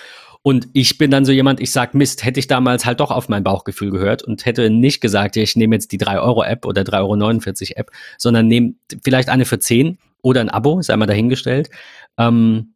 [0.49, 3.29] Und ich bin dann so jemand, ich sag Mist, hätte ich damals halt doch auf
[3.29, 7.69] mein Bauchgefühl gehört und hätte nicht gesagt, ja, ich nehme jetzt die 3-Euro-App oder 3,49
[7.69, 11.69] Euro App, sondern nehme vielleicht eine für 10 oder ein Abo, sei mal dahingestellt.
[12.17, 12.73] Ähm,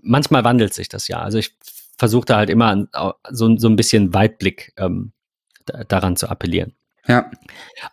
[0.00, 1.18] manchmal wandelt sich das ja.
[1.18, 1.56] Also ich
[1.96, 2.86] versuche da halt immer
[3.30, 5.10] so, so ein bisschen Weitblick ähm,
[5.88, 6.74] daran zu appellieren.
[7.08, 7.30] Ja.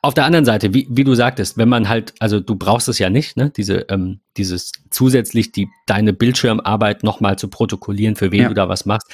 [0.02, 3.00] Auf der anderen Seite, wie, wie du sagtest, wenn man halt, also du brauchst es
[3.00, 8.42] ja nicht, ne, diese, ähm, dieses zusätzlich die, deine Bildschirmarbeit nochmal zu protokollieren, für wen
[8.42, 8.48] ja.
[8.50, 9.10] du da was machst,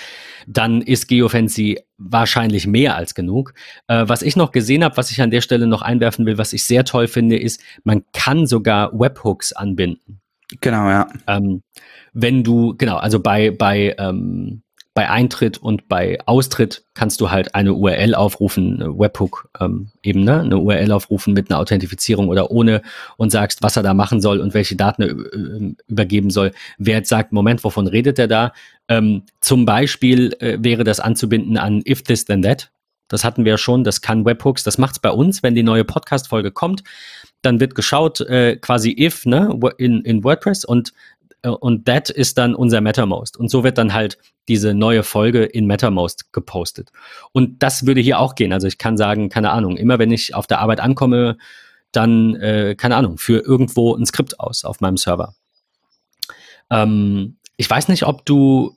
[0.47, 3.53] dann ist Geofency wahrscheinlich mehr als genug.
[3.87, 6.51] Äh, was ich noch gesehen habe, was ich an der Stelle noch einwerfen will, was
[6.53, 10.19] ich sehr toll finde, ist, man kann sogar Webhooks anbinden.
[10.61, 11.07] Genau, ja.
[11.27, 11.61] Ähm,
[12.13, 17.55] wenn du, genau, also bei, bei ähm, bei Eintritt und bei Austritt kannst du halt
[17.55, 20.41] eine URL aufrufen, eine Webhook ähm, eben, ne?
[20.41, 22.81] eine URL aufrufen mit einer Authentifizierung oder ohne
[23.15, 26.51] und sagst, was er da machen soll und welche Daten er äh, übergeben soll.
[26.77, 28.53] Wer jetzt sagt, Moment, wovon redet er da?
[28.89, 32.69] Ähm, zum Beispiel äh, wäre das anzubinden an If This Then That.
[33.07, 36.51] Das hatten wir schon, das kann Webhooks, das macht's bei uns, wenn die neue Podcast-Folge
[36.51, 36.83] kommt,
[37.41, 40.93] dann wird geschaut, äh, quasi if, ne, in, in WordPress und
[41.43, 43.37] äh, und that ist dann unser MetaMost.
[43.37, 44.17] Und so wird dann halt
[44.51, 46.91] diese neue Folge in MetaMost gepostet.
[47.31, 48.51] Und das würde hier auch gehen.
[48.51, 51.37] Also ich kann sagen, keine Ahnung, immer wenn ich auf der Arbeit ankomme,
[51.93, 55.35] dann, äh, keine Ahnung, für irgendwo ein Skript aus auf meinem Server.
[56.69, 58.75] Ähm, ich weiß nicht, ob du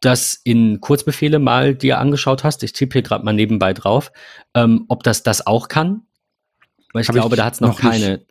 [0.00, 2.62] das in Kurzbefehle mal dir angeschaut hast.
[2.62, 4.12] Ich tippe hier gerade mal nebenbei drauf,
[4.54, 6.06] ähm, ob das das auch kann.
[6.94, 8.12] Weil ich Hab glaube, ich da hat es noch, noch, keine.
[8.12, 8.26] Nicht.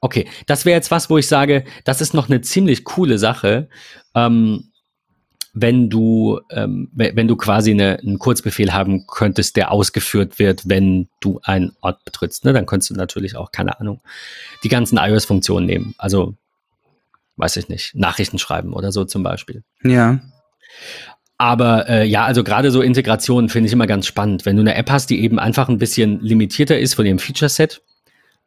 [0.00, 3.68] Okay, das wäre jetzt was, wo ich sage, das ist noch eine ziemlich coole Sache.
[4.16, 4.72] Ähm,
[5.54, 11.08] wenn du, ähm, wenn du quasi eine, einen Kurzbefehl haben könntest, der ausgeführt wird, wenn
[11.20, 12.52] du einen Ort betrittst, ne?
[12.52, 14.00] dann könntest du natürlich auch, keine Ahnung,
[14.64, 15.94] die ganzen iOS-Funktionen nehmen.
[15.96, 16.34] Also,
[17.36, 19.62] weiß ich nicht, Nachrichten schreiben oder so zum Beispiel.
[19.84, 20.20] Ja.
[21.38, 24.46] Aber äh, ja, also gerade so Integrationen finde ich immer ganz spannend.
[24.46, 27.80] Wenn du eine App hast, die eben einfach ein bisschen limitierter ist von ihrem Feature-Set,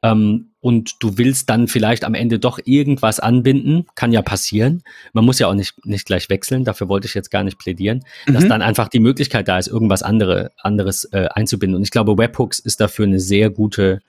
[0.04, 4.84] ähm, und du willst dann vielleicht am Ende doch irgendwas anbinden, kann ja passieren.
[5.14, 8.04] Man muss ja auch nicht, nicht gleich wechseln, dafür wollte ich jetzt gar nicht plädieren,
[8.26, 8.34] mhm.
[8.34, 11.78] dass dann einfach die Möglichkeit da ist, irgendwas andere, anderes äh, einzubinden.
[11.78, 14.02] Und ich glaube, Webhooks ist dafür eine sehr gute,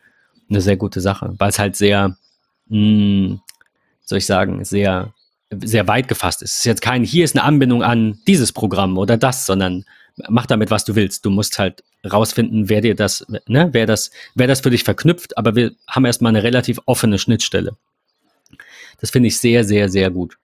[0.51, 2.17] eine sehr gute Sache, weil es halt sehr,
[2.67, 3.41] mh, hm,
[4.05, 5.15] soll ich sagen, sehr,
[5.63, 6.55] sehr weit gefasst ist.
[6.55, 9.85] Es ist jetzt kein, hier ist eine Anbindung an dieses Programm oder das, sondern
[10.29, 11.25] mach damit, was du willst.
[11.25, 15.37] Du musst halt rausfinden, wer dir das, ne, wer das, wer das für dich verknüpft,
[15.37, 17.77] aber wir haben erstmal eine relativ offene Schnittstelle.
[19.01, 20.39] Das finde ich sehr, sehr, sehr gut.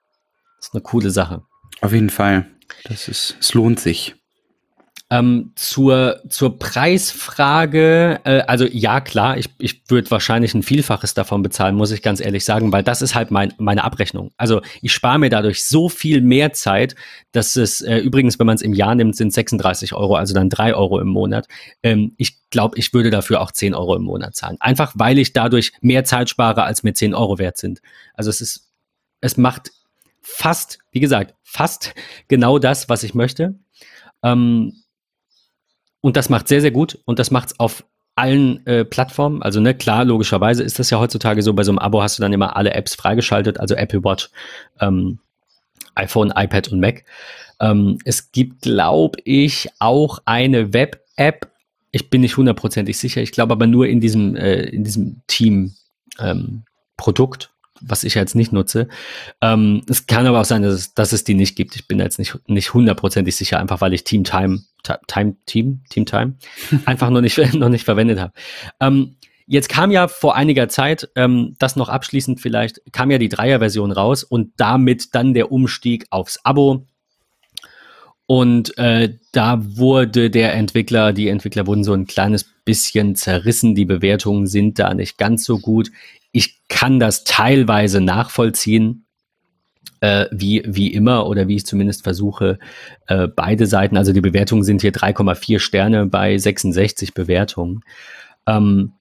[0.57, 1.43] Das ist eine coole Sache.
[1.81, 2.47] Auf jeden Fall.
[2.85, 4.15] Das ist, es lohnt sich.
[5.11, 11.43] Ähm, zur, zur Preisfrage, äh, also ja, klar, ich, ich würde wahrscheinlich ein Vielfaches davon
[11.43, 14.31] bezahlen, muss ich ganz ehrlich sagen, weil das ist halt mein, meine Abrechnung.
[14.37, 16.95] Also ich spare mir dadurch so viel mehr Zeit,
[17.33, 20.49] dass es, äh, übrigens, wenn man es im Jahr nimmt, sind 36 Euro, also dann
[20.49, 21.47] 3 Euro im Monat.
[21.83, 24.57] Ähm, ich glaube, ich würde dafür auch 10 Euro im Monat zahlen.
[24.59, 27.79] Einfach weil ich dadurch mehr Zeit spare, als mir 10 Euro wert sind.
[28.15, 28.71] Also es ist,
[29.21, 29.71] es macht
[30.21, 31.93] fast, wie gesagt, fast
[32.27, 33.59] genau das, was ich möchte.
[34.23, 34.73] Ähm,
[36.05, 39.41] und das macht sehr, sehr gut und das macht es auf allen äh, Plattformen.
[39.41, 42.21] Also, ne, klar, logischerweise ist das ja heutzutage so, bei so einem Abo hast du
[42.21, 44.29] dann immer alle Apps freigeschaltet, also Apple Watch,
[44.79, 45.17] ähm,
[45.95, 47.05] iPhone, iPad und Mac.
[47.59, 51.49] Ähm, es gibt, glaube ich, auch eine Web-App.
[51.89, 53.23] Ich bin nicht hundertprozentig sicher.
[53.23, 57.45] Ich glaube aber nur in diesem, äh, in diesem Team-Produkt.
[57.45, 57.49] Ähm,
[57.81, 58.87] was ich jetzt nicht nutze.
[59.41, 61.75] Ähm, es kann aber auch sein, dass es, dass es die nicht gibt.
[61.75, 64.61] Ich bin jetzt nicht, nicht hundertprozentig sicher, einfach weil ich Team Time,
[65.07, 66.35] Time, Team, Team Time
[66.85, 68.33] einfach noch nicht, noch nicht verwendet habe.
[68.79, 73.29] Ähm, jetzt kam ja vor einiger Zeit, ähm, das noch abschließend vielleicht, kam ja die
[73.29, 76.85] Dreier-Version raus und damit dann der Umstieg aufs Abo.
[78.27, 83.75] Und äh, da wurde der Entwickler, die Entwickler wurden so ein kleines bisschen zerrissen.
[83.75, 85.91] Die Bewertungen sind da nicht ganz so gut.
[86.35, 89.05] Ich kann das teilweise nachvollziehen,
[90.01, 92.59] äh, wie, wie immer oder wie ich zumindest versuche,
[93.07, 93.95] äh, beide Seiten.
[93.95, 97.85] Also die Bewertungen sind hier 3,4 Sterne bei 66 Bewertungen.
[98.47, 98.91] Ähm,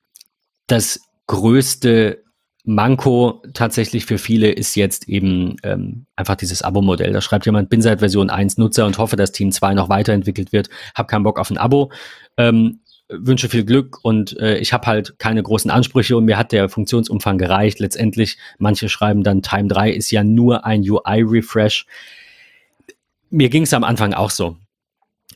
[0.69, 2.23] das größte
[2.63, 7.13] Manko tatsächlich für viele ist jetzt eben ähm, einfach dieses Abo-Modell.
[7.13, 10.53] Da schreibt jemand, bin seit Version 1 Nutzer und hoffe, dass Team 2 noch weiterentwickelt
[10.53, 10.71] wird.
[10.95, 11.91] Hab keinen Bock auf ein Abo.
[12.37, 16.53] Ähm, wünsche viel Glück und äh, ich habe halt keine großen Ansprüche und mir hat
[16.53, 17.79] der Funktionsumfang gereicht.
[17.79, 21.87] Letztendlich, manche schreiben dann, Time 3 ist ja nur ein UI-Refresh.
[23.31, 24.57] Mir ging es am Anfang auch so,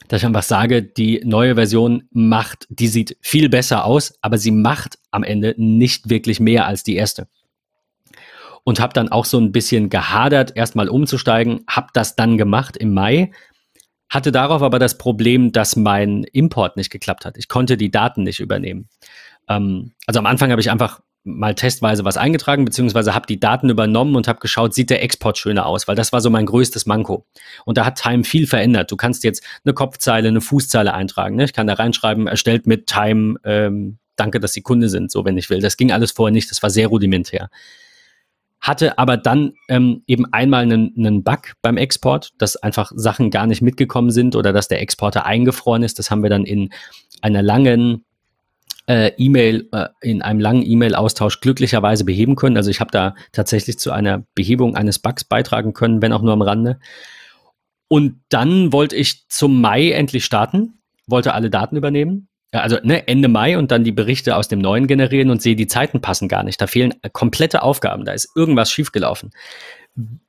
[0.09, 4.53] dass ich einfach sage, die neue Version macht, die sieht viel besser aus, aber sie
[4.53, 7.29] macht am Ende nicht wirklich mehr als die erste.
[8.65, 12.93] Und habe dann auch so ein bisschen gehadert, erstmal umzusteigen, habe das dann gemacht im
[12.93, 13.31] Mai,
[14.09, 17.37] hatte darauf aber das Problem, dass mein Import nicht geklappt hat.
[17.37, 18.89] Ich konnte die Daten nicht übernehmen.
[19.49, 23.69] Ähm, also am Anfang habe ich einfach mal testweise was eingetragen, beziehungsweise habe die Daten
[23.69, 26.87] übernommen und habe geschaut, sieht der Export schöner aus, weil das war so mein größtes
[26.87, 27.27] Manko.
[27.65, 28.91] Und da hat Time viel verändert.
[28.91, 31.37] Du kannst jetzt eine Kopfzeile, eine Fußzeile eintragen.
[31.37, 31.45] Ne?
[31.45, 35.37] Ich kann da reinschreiben, erstellt mit Time, ähm, danke, dass Sie Kunde sind, so wenn
[35.37, 35.61] ich will.
[35.61, 37.51] Das ging alles vorher nicht, das war sehr rudimentär.
[38.61, 43.47] Hatte aber dann ähm, eben einmal einen, einen Bug beim Export, dass einfach Sachen gar
[43.47, 45.99] nicht mitgekommen sind oder dass der Exporter eingefroren ist.
[45.99, 46.71] Das haben wir dann in
[47.23, 48.05] einer langen
[48.89, 52.57] äh, E-Mail, äh, in einem langen E-Mail-Austausch glücklicherweise beheben können.
[52.57, 56.33] Also ich habe da tatsächlich zu einer Behebung eines Bugs beitragen können, wenn auch nur
[56.33, 56.81] am Rande.
[57.89, 62.29] Und dann wollte ich zum Mai endlich starten, wollte alle Daten übernehmen.
[62.51, 65.67] Also ne, Ende Mai und dann die Berichte aus dem neuen generieren und sehe, die
[65.67, 66.61] Zeiten passen gar nicht.
[66.61, 69.31] Da fehlen komplette Aufgaben, da ist irgendwas schiefgelaufen.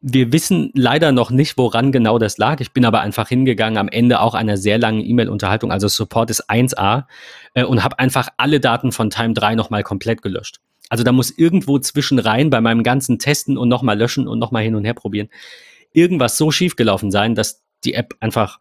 [0.01, 2.59] Wir wissen leider noch nicht, woran genau das lag.
[2.59, 5.71] Ich bin aber einfach hingegangen am Ende auch einer sehr langen E-Mail-Unterhaltung.
[5.71, 7.05] Also Support ist 1a
[7.53, 10.59] äh, und habe einfach alle Daten von Time 3 nochmal komplett gelöscht.
[10.89, 14.63] Also da muss irgendwo zwischen rein bei meinem ganzen Testen und nochmal löschen und nochmal
[14.63, 15.29] hin und her probieren,
[15.93, 18.59] irgendwas so schief gelaufen sein, dass die App einfach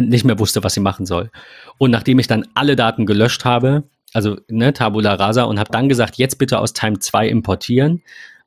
[0.00, 1.30] nicht mehr wusste, was sie machen soll.
[1.78, 5.88] Und nachdem ich dann alle Daten gelöscht habe, also ne, Tabula Rasa, und habe dann
[5.88, 8.02] gesagt, jetzt bitte aus Time 2 importieren,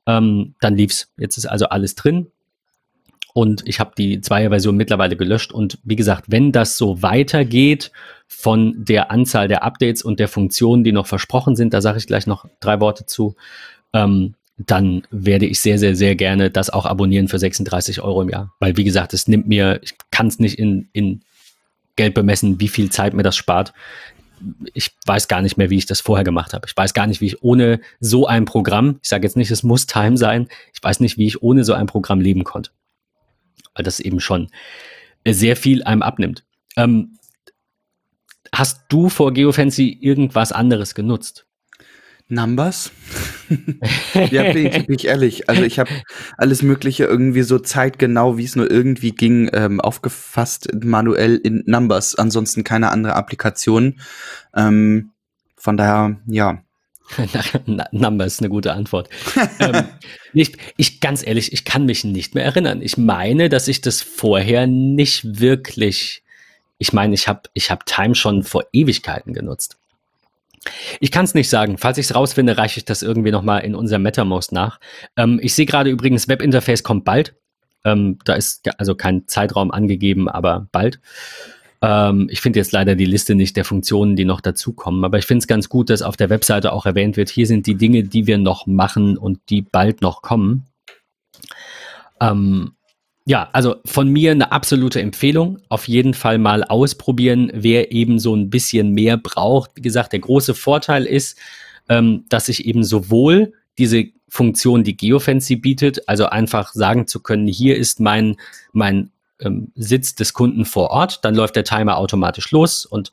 [0.08, 1.12] ähm, dann lief's.
[1.18, 2.28] Jetzt ist also alles drin.
[3.34, 5.54] Und ich habe die Zweier-Version mittlerweile gelöscht.
[5.54, 7.92] Und wie gesagt, wenn das so weitergeht
[8.28, 12.08] von der Anzahl der Updates und der Funktionen, die noch versprochen sind, da sage ich
[12.08, 13.36] gleich noch drei Worte zu,
[13.94, 18.30] ähm, dann werde ich sehr, sehr, sehr gerne das auch abonnieren für 36 Euro im
[18.30, 18.54] Jahr.
[18.60, 21.22] Weil, wie gesagt, es nimmt mir, ich kann es nicht in, in
[21.96, 23.74] Geld bemessen, wie viel Zeit mir das spart
[24.74, 26.68] ich weiß gar nicht mehr, wie ich das vorher gemacht habe.
[26.68, 29.64] Ich weiß gar nicht, wie ich ohne so ein Programm, ich sage jetzt nicht, es
[29.64, 32.72] muss Time sein, ich weiß nicht, wie ich ohne so ein Programm leben konnte.
[33.76, 34.50] Weil das eben schon
[35.26, 36.44] sehr viel einem abnimmt.
[36.76, 37.18] Ähm,
[38.54, 41.46] hast du vor Geofancy irgendwas anderes genutzt?
[42.32, 42.92] Numbers?
[44.32, 45.50] ja, bin ich, bin ich ehrlich.
[45.50, 45.90] Also ich habe
[46.38, 52.16] alles Mögliche irgendwie so zeitgenau, wie es nur irgendwie ging, ähm, aufgefasst manuell in Numbers.
[52.16, 54.00] Ansonsten keine andere Applikation.
[54.56, 55.12] Ähm,
[55.58, 56.64] von daher, ja.
[57.92, 59.10] Numbers, eine gute Antwort.
[59.60, 59.84] ähm,
[60.34, 62.82] ich, ich, ganz ehrlich, ich kann mich nicht mehr erinnern.
[62.82, 66.24] Ich meine, dass ich das vorher nicht wirklich.
[66.78, 69.78] Ich meine, ich habe ich hab Time schon vor Ewigkeiten genutzt.
[71.00, 71.78] Ich kann es nicht sagen.
[71.78, 74.80] Falls ich es rausfinde, reiche ich das irgendwie nochmal in unser MetaMost nach.
[75.18, 77.36] Ähm, ich sehe gerade übrigens, Webinterface kommt bald.
[77.84, 81.00] Ähm, da ist also kein Zeitraum angegeben, aber bald.
[81.82, 85.04] Ähm, ich finde jetzt leider die Liste nicht der Funktionen, die noch dazukommen.
[85.04, 87.66] Aber ich finde es ganz gut, dass auf der Webseite auch erwähnt wird, hier sind
[87.66, 90.68] die Dinge, die wir noch machen und die bald noch kommen.
[92.20, 92.74] Ähm,
[93.26, 95.60] ja, also von mir eine absolute Empfehlung.
[95.70, 99.72] Auf jeden Fall mal ausprobieren, wer eben so ein bisschen mehr braucht.
[99.76, 101.38] Wie gesagt, der große Vorteil ist,
[101.88, 107.48] ähm, dass ich eben sowohl diese Funktion, die Geofancy bietet, also einfach sagen zu können,
[107.48, 108.38] hier ist mein,
[108.72, 113.12] mein ähm, Sitz des Kunden vor Ort, dann läuft der Timer automatisch los und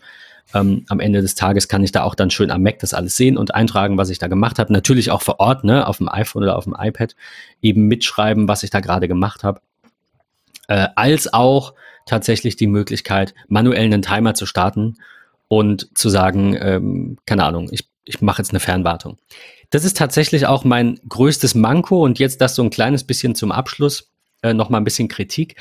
[0.55, 3.17] ähm, am Ende des Tages kann ich da auch dann schön am Mac das alles
[3.17, 4.73] sehen und eintragen, was ich da gemacht habe.
[4.73, 7.15] Natürlich auch vor Ort, ne, auf dem iPhone oder auf dem iPad
[7.61, 9.61] eben mitschreiben, was ich da gerade gemacht habe
[10.69, 11.75] äh, als auch
[12.07, 14.97] tatsächlich die Möglichkeit, manuell einen Timer zu starten
[15.49, 19.19] und zu sagen, ähm, keine Ahnung, ich, ich mache jetzt eine Fernwartung.
[19.71, 23.53] Das ist tatsächlich auch mein größtes Manko und jetzt das so ein kleines bisschen zum
[23.53, 24.11] Abschluss,
[24.43, 25.57] äh, nochmal ein bisschen Kritik.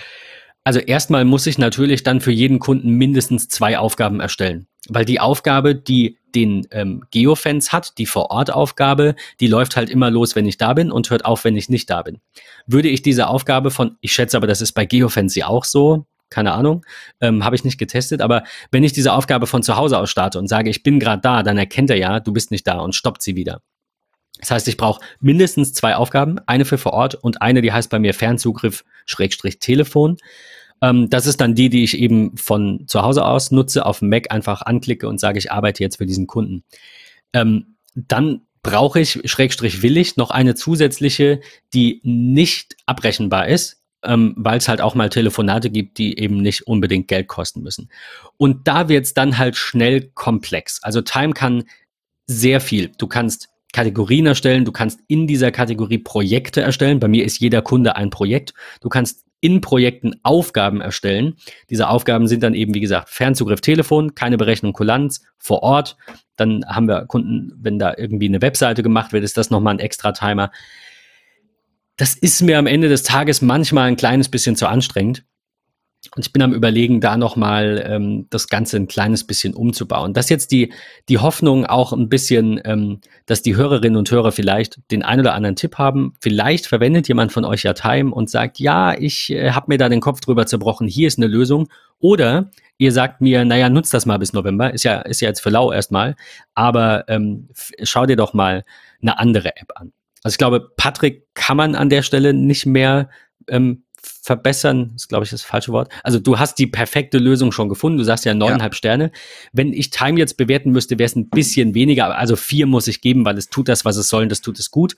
[0.63, 4.67] Also erstmal muss ich natürlich dann für jeden Kunden mindestens zwei Aufgaben erstellen.
[4.89, 10.35] Weil die Aufgabe, die den ähm, Geofans hat, die Vor-Ort-Aufgabe, die läuft halt immer los,
[10.35, 12.19] wenn ich da bin und hört auf, wenn ich nicht da bin.
[12.67, 16.05] Würde ich diese Aufgabe von, ich schätze aber, das ist bei Geofans ja auch so,
[16.29, 16.85] keine Ahnung,
[17.21, 20.39] ähm, habe ich nicht getestet, aber wenn ich diese Aufgabe von zu Hause aus starte
[20.39, 22.95] und sage, ich bin gerade da, dann erkennt er ja, du bist nicht da und
[22.95, 23.61] stoppt sie wieder.
[24.39, 27.89] Das heißt, ich brauche mindestens zwei Aufgaben, eine für vor Ort und eine, die heißt
[27.89, 30.17] bei mir Fernzugriff Schrägstrich Telefon.
[30.81, 34.09] Ähm, das ist dann die, die ich eben von zu Hause aus nutze, auf dem
[34.09, 36.63] Mac einfach anklicke und sage, ich arbeite jetzt für diesen Kunden.
[37.33, 41.39] Ähm, dann brauche ich, Schrägstrich will ich, noch eine zusätzliche,
[41.73, 46.67] die nicht abrechenbar ist, ähm, weil es halt auch mal Telefonate gibt, die eben nicht
[46.67, 47.89] unbedingt Geld kosten müssen.
[48.37, 50.81] Und da wird es dann halt schnell komplex.
[50.83, 51.63] Also Time kann
[52.25, 52.91] sehr viel.
[52.97, 56.99] Du kannst Kategorien erstellen, du kannst in dieser Kategorie Projekte erstellen.
[56.99, 58.53] Bei mir ist jeder Kunde ein Projekt.
[58.81, 61.35] Du kannst in Projekten Aufgaben erstellen.
[61.69, 65.97] Diese Aufgaben sind dann eben, wie gesagt, Fernzugriff Telefon, keine Berechnung Kulanz, vor Ort.
[66.35, 69.79] Dann haben wir Kunden, wenn da irgendwie eine Webseite gemacht wird, ist das nochmal ein
[69.79, 70.51] extra Timer.
[71.97, 75.23] Das ist mir am Ende des Tages manchmal ein kleines bisschen zu anstrengend.
[76.15, 80.13] Und ich bin am Überlegen, da nochmal ähm, das Ganze ein kleines bisschen umzubauen.
[80.13, 80.71] Das ist jetzt die,
[81.09, 85.33] die Hoffnung auch ein bisschen, ähm, dass die Hörerinnen und Hörer vielleicht den ein oder
[85.33, 86.13] anderen Tipp haben.
[86.21, 89.89] Vielleicht verwendet jemand von euch ja Time und sagt, ja, ich äh, habe mir da
[89.89, 91.67] den Kopf drüber zerbrochen, hier ist eine Lösung.
[91.99, 95.41] Oder ihr sagt mir, naja, nutzt das mal bis November, ist ja, ist ja jetzt
[95.41, 96.15] für lau erstmal,
[96.53, 97.49] aber ähm,
[97.83, 98.65] schau dir doch mal
[99.01, 99.93] eine andere App an.
[100.23, 103.09] Also ich glaube, Patrick kann man an der Stelle nicht mehr
[103.47, 103.83] ähm,
[104.27, 105.89] verbessern, ist glaube ich das falsche Wort.
[106.03, 107.97] Also du hast die perfekte Lösung schon gefunden.
[107.97, 108.77] Du sagst ja neuneinhalb ja.
[108.77, 109.11] Sterne.
[109.53, 112.15] Wenn ich Time jetzt bewerten müsste, wäre es ein bisschen weniger.
[112.15, 114.59] Also vier muss ich geben, weil es tut das, was es soll und das tut
[114.59, 114.95] es gut.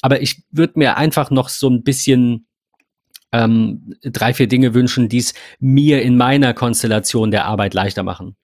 [0.00, 2.46] Aber ich würde mir einfach noch so ein bisschen
[3.32, 8.34] ähm, drei, vier Dinge wünschen, die es mir in meiner Konstellation der Arbeit leichter machen.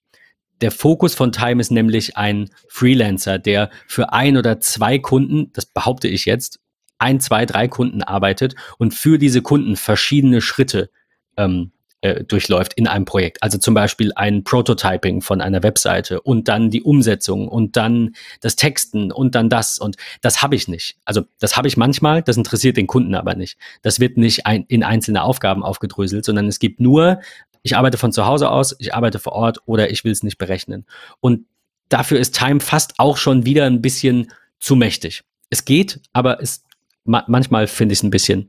[0.61, 5.65] Der Fokus von Time ist nämlich ein Freelancer, der für ein oder zwei Kunden, das
[5.65, 6.59] behaupte ich jetzt,
[7.01, 10.89] ein, zwei, drei Kunden arbeitet und für diese Kunden verschiedene Schritte
[11.37, 11.71] ähm,
[12.01, 13.43] äh, durchläuft in einem Projekt.
[13.43, 18.55] Also zum Beispiel ein Prototyping von einer Webseite und dann die Umsetzung und dann das
[18.55, 19.77] Texten und dann das.
[19.77, 20.97] Und das habe ich nicht.
[21.05, 23.57] Also das habe ich manchmal, das interessiert den Kunden aber nicht.
[23.83, 27.19] Das wird nicht ein, in einzelne Aufgaben aufgedröselt, sondern es gibt nur,
[27.61, 30.39] ich arbeite von zu Hause aus, ich arbeite vor Ort oder ich will es nicht
[30.39, 30.87] berechnen.
[31.19, 31.45] Und
[31.89, 35.23] dafür ist Time fast auch schon wieder ein bisschen zu mächtig.
[35.51, 36.63] Es geht, aber es
[37.03, 38.47] ma manchmal finde ich es ein bisschen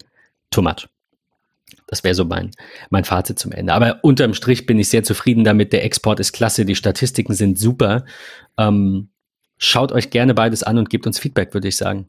[0.51, 0.89] too much.
[1.87, 2.51] Das wäre so mein,
[2.91, 3.73] mein Fazit zum Ende.
[3.73, 5.73] Aber unterm Strich bin ich sehr zufrieden damit.
[5.73, 8.05] Der Export ist klasse, die Statistiken sind super.
[8.57, 9.09] Ähm,
[9.59, 12.09] schaut euch gerne beides an und gebt uns Feedback, würde ich sagen.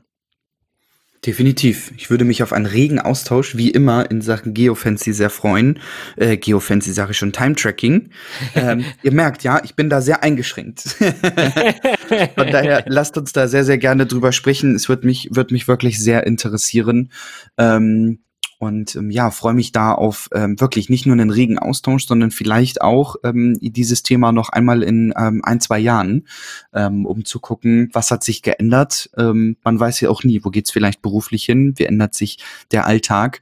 [1.26, 1.93] Definitiv.
[1.95, 5.80] Ich würde mich auf einen regen Austausch, wie immer, in Sachen Geofancy sehr freuen.
[6.17, 8.09] Äh, Geofancy sage ich schon, Time-Tracking.
[8.55, 10.82] Ähm, ihr merkt, ja, ich bin da sehr eingeschränkt.
[12.36, 14.76] Von daher lasst uns da sehr, sehr gerne drüber sprechen.
[14.76, 17.09] Es wird mich, wird mich wirklich sehr interessieren.
[17.57, 18.19] Ähm,
[18.64, 22.32] und ähm, ja, freue mich da auf ähm, wirklich nicht nur einen regen Austausch, sondern
[22.32, 26.28] vielleicht auch ähm, dieses Thema noch einmal in ähm, ein, zwei Jahren,
[26.74, 29.09] ähm, um zu gucken, was hat sich geändert.
[29.18, 32.39] Ähm, man weiß ja auch nie, wo geht's vielleicht beruflich hin, wie ändert sich
[32.72, 33.41] der Alltag.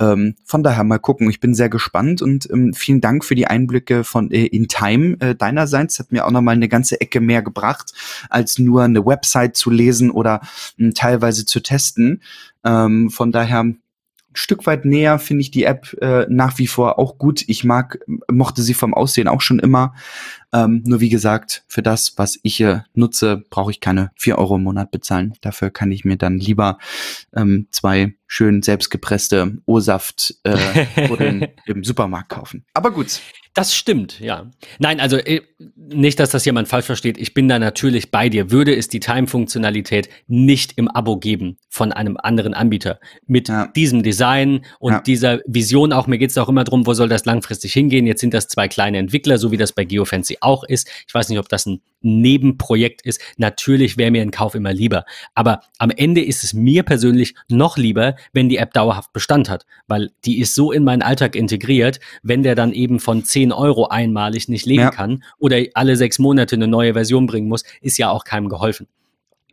[0.00, 1.28] Ähm, von daher mal gucken.
[1.28, 5.16] Ich bin sehr gespannt und ähm, vielen Dank für die Einblicke von äh, in Time
[5.20, 5.98] äh, deinerseits.
[5.98, 7.92] Hat mir auch noch mal eine ganze Ecke mehr gebracht,
[8.30, 10.40] als nur eine Website zu lesen oder
[10.78, 12.22] äh, teilweise zu testen.
[12.64, 13.74] Ähm, von daher
[14.34, 17.44] Stück weit näher finde ich die App äh, nach wie vor auch gut.
[17.46, 17.98] Ich mag,
[18.30, 19.94] mochte sie vom Aussehen auch schon immer.
[20.52, 24.56] Ähm, nur wie gesagt, für das, was ich hier nutze, brauche ich keine vier Euro
[24.56, 25.34] im Monat bezahlen.
[25.40, 26.78] Dafür kann ich mir dann lieber
[27.34, 30.86] ähm, zwei schön selbstgepresste O-Saft äh,
[31.66, 32.64] im Supermarkt kaufen.
[32.72, 33.20] Aber gut.
[33.54, 34.50] Das stimmt, ja.
[34.78, 35.42] Nein, also äh,
[35.76, 37.18] nicht, dass das jemand falsch versteht.
[37.18, 38.50] Ich bin da natürlich bei dir.
[38.50, 43.66] Würde es die Time-Funktionalität nicht im Abo geben von einem anderen Anbieter mit ja.
[43.66, 45.00] diesem Design und ja.
[45.02, 46.06] dieser Vision auch.
[46.06, 48.06] Mir geht es auch immer darum, wo soll das langfristig hingehen.
[48.06, 50.88] Jetzt sind das zwei kleine Entwickler, so wie das bei Geofancy auch ist.
[51.06, 53.20] Ich weiß nicht, ob das ein Nebenprojekt ist.
[53.36, 55.04] Natürlich wäre mir ein Kauf immer lieber.
[55.34, 59.66] Aber am Ende ist es mir persönlich noch lieber, wenn die App dauerhaft Bestand hat,
[59.86, 63.86] weil die ist so in meinen Alltag integriert, wenn der dann eben von 10 Euro
[63.86, 64.90] einmalig nicht leben ja.
[64.90, 68.88] kann oder alle sechs Monate eine neue Version bringen muss, ist ja auch keinem geholfen.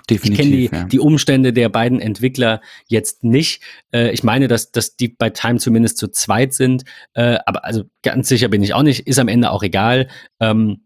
[0.09, 3.61] Definitiv, ich kenne die, die Umstände der beiden Entwickler jetzt nicht.
[3.93, 6.83] Äh, ich meine, dass, dass die bei Time zumindest zu zweit sind,
[7.13, 10.07] äh, aber also ganz sicher bin ich auch nicht, ist am Ende auch egal.
[10.39, 10.81] Ähm,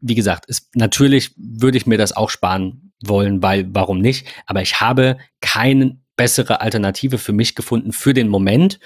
[0.00, 4.26] wie gesagt, ist, natürlich würde ich mir das auch sparen wollen, weil warum nicht?
[4.46, 8.80] Aber ich habe keine bessere Alternative für mich gefunden für den Moment.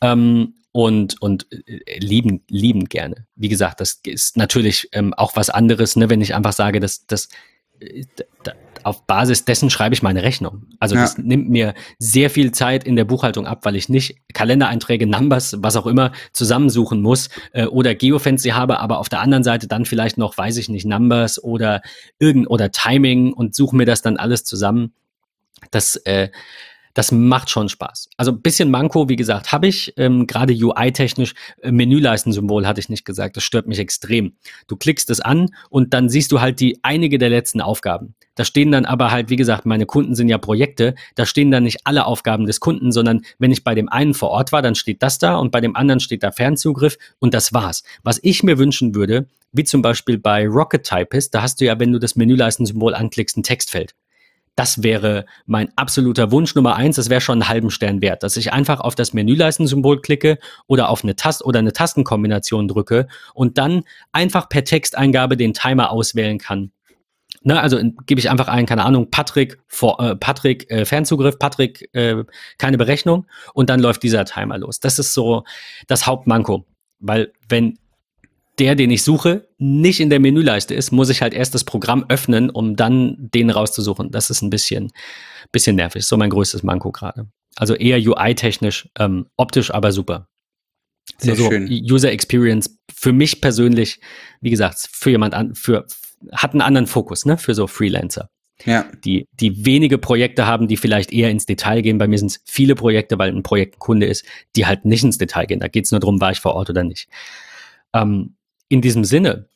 [0.00, 3.26] Ähm, und, und äh, lieben, lieben gerne.
[3.34, 7.06] Wie gesagt, das ist natürlich ähm, auch was anderes, ne, wenn ich einfach sage, dass,
[7.06, 7.28] dass
[7.80, 8.04] äh,
[8.42, 8.52] da,
[8.84, 10.66] auf Basis dessen schreibe ich meine Rechnung.
[10.78, 11.02] Also ja.
[11.02, 15.56] das nimmt mir sehr viel Zeit in der Buchhaltung ab, weil ich nicht Kalendereinträge, Numbers,
[15.58, 19.84] was auch immer zusammensuchen muss äh, oder Geofancy habe, aber auf der anderen Seite dann
[19.84, 21.82] vielleicht noch, weiß ich nicht, Numbers oder
[22.18, 24.92] irgend oder Timing und suche mir das dann alles zusammen.
[25.70, 26.28] Das äh,
[26.98, 28.08] das macht schon Spaß.
[28.16, 29.94] Also ein bisschen Manko, wie gesagt, habe ich.
[29.96, 31.32] Ähm, Gerade UI-technisch,
[31.62, 33.36] äh, Menüleistensymbol hatte ich nicht gesagt.
[33.36, 34.32] Das stört mich extrem.
[34.66, 38.16] Du klickst es an und dann siehst du halt die einige der letzten Aufgaben.
[38.34, 40.96] Da stehen dann aber halt, wie gesagt, meine Kunden sind ja Projekte.
[41.14, 44.30] Da stehen dann nicht alle Aufgaben des Kunden, sondern wenn ich bei dem einen vor
[44.30, 47.52] Ort war, dann steht das da und bei dem anderen steht da Fernzugriff und das
[47.52, 47.84] war's.
[48.02, 51.78] Was ich mir wünschen würde, wie zum Beispiel bei Rocket Typist, da hast du ja,
[51.78, 53.94] wenn du das Menüleistensymbol anklickst, ein Textfeld.
[54.58, 56.96] Das wäre mein absoluter Wunsch Nummer eins.
[56.96, 60.36] Das wäre schon einen halben Stern wert, dass ich einfach auf das Menüleistensymbol klicke
[60.66, 65.92] oder auf eine Tast oder eine Tastenkombination drücke und dann einfach per Texteingabe den Timer
[65.92, 66.72] auswählen kann.
[67.42, 71.88] Ne, also gebe ich einfach ein, keine Ahnung, Patrick, vor, äh, Patrick äh, Fernzugriff, Patrick
[71.94, 72.24] äh,
[72.58, 74.80] keine Berechnung und dann läuft dieser Timer los.
[74.80, 75.44] Das ist so
[75.86, 76.66] das Hauptmanko.
[76.98, 77.78] weil wenn
[78.58, 82.04] der, den ich suche, nicht in der Menüleiste ist, muss ich halt erst das Programm
[82.08, 84.10] öffnen, um dann den rauszusuchen.
[84.10, 84.90] Das ist ein bisschen,
[85.52, 86.04] bisschen nervig.
[86.04, 87.28] So mein größtes Manko gerade.
[87.56, 90.28] Also eher UI-technisch, ähm, optisch aber super.
[91.18, 91.68] Sehr also schön.
[91.68, 94.00] User Experience für mich persönlich,
[94.40, 95.86] wie gesagt, für jemand an, für,
[96.32, 98.28] hat einen anderen Fokus, ne, für so Freelancer.
[98.64, 98.86] Ja.
[99.04, 101.98] Die, die wenige Projekte haben, die vielleicht eher ins Detail gehen.
[101.98, 104.24] Bei mir sind es viele Projekte, weil ein Projekt ein Kunde ist,
[104.56, 105.60] die halt nicht ins Detail gehen.
[105.60, 107.08] Da geht es nur darum, war ich vor Ort oder nicht.
[107.94, 108.34] Ähm,
[108.68, 109.48] in diesem Sinne,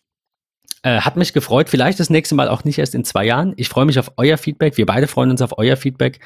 [0.82, 1.68] äh, hat mich gefreut.
[1.68, 3.54] Vielleicht das nächste Mal auch nicht erst in zwei Jahren.
[3.56, 4.76] Ich freue mich auf euer Feedback.
[4.76, 6.20] Wir beide freuen uns auf euer Feedback.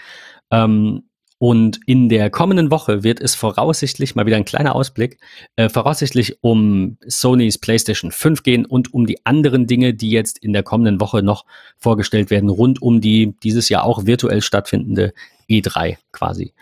[0.51, 1.03] Ähm,
[1.39, 5.18] und in der kommenden Woche wird es voraussichtlich, mal wieder ein kleiner Ausblick,
[5.57, 10.55] äh, voraussichtlich um Sonys PlayStation 5 gehen und um die anderen Dinge, die jetzt in
[10.55, 11.45] der kommenden Woche noch
[11.76, 15.12] vorgestellt werden, rund um die dieses Jahr auch virtuell stattfindende
[15.51, 16.55] E3 quasi.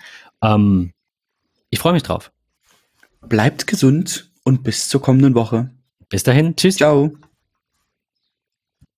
[0.42, 0.92] Ähm,
[1.70, 2.32] ich freue mich drauf.
[3.28, 5.70] Bleibt gesund und bis zur kommenden Woche.
[6.08, 6.76] Bis dahin, tschüss.
[6.76, 7.10] Ciao.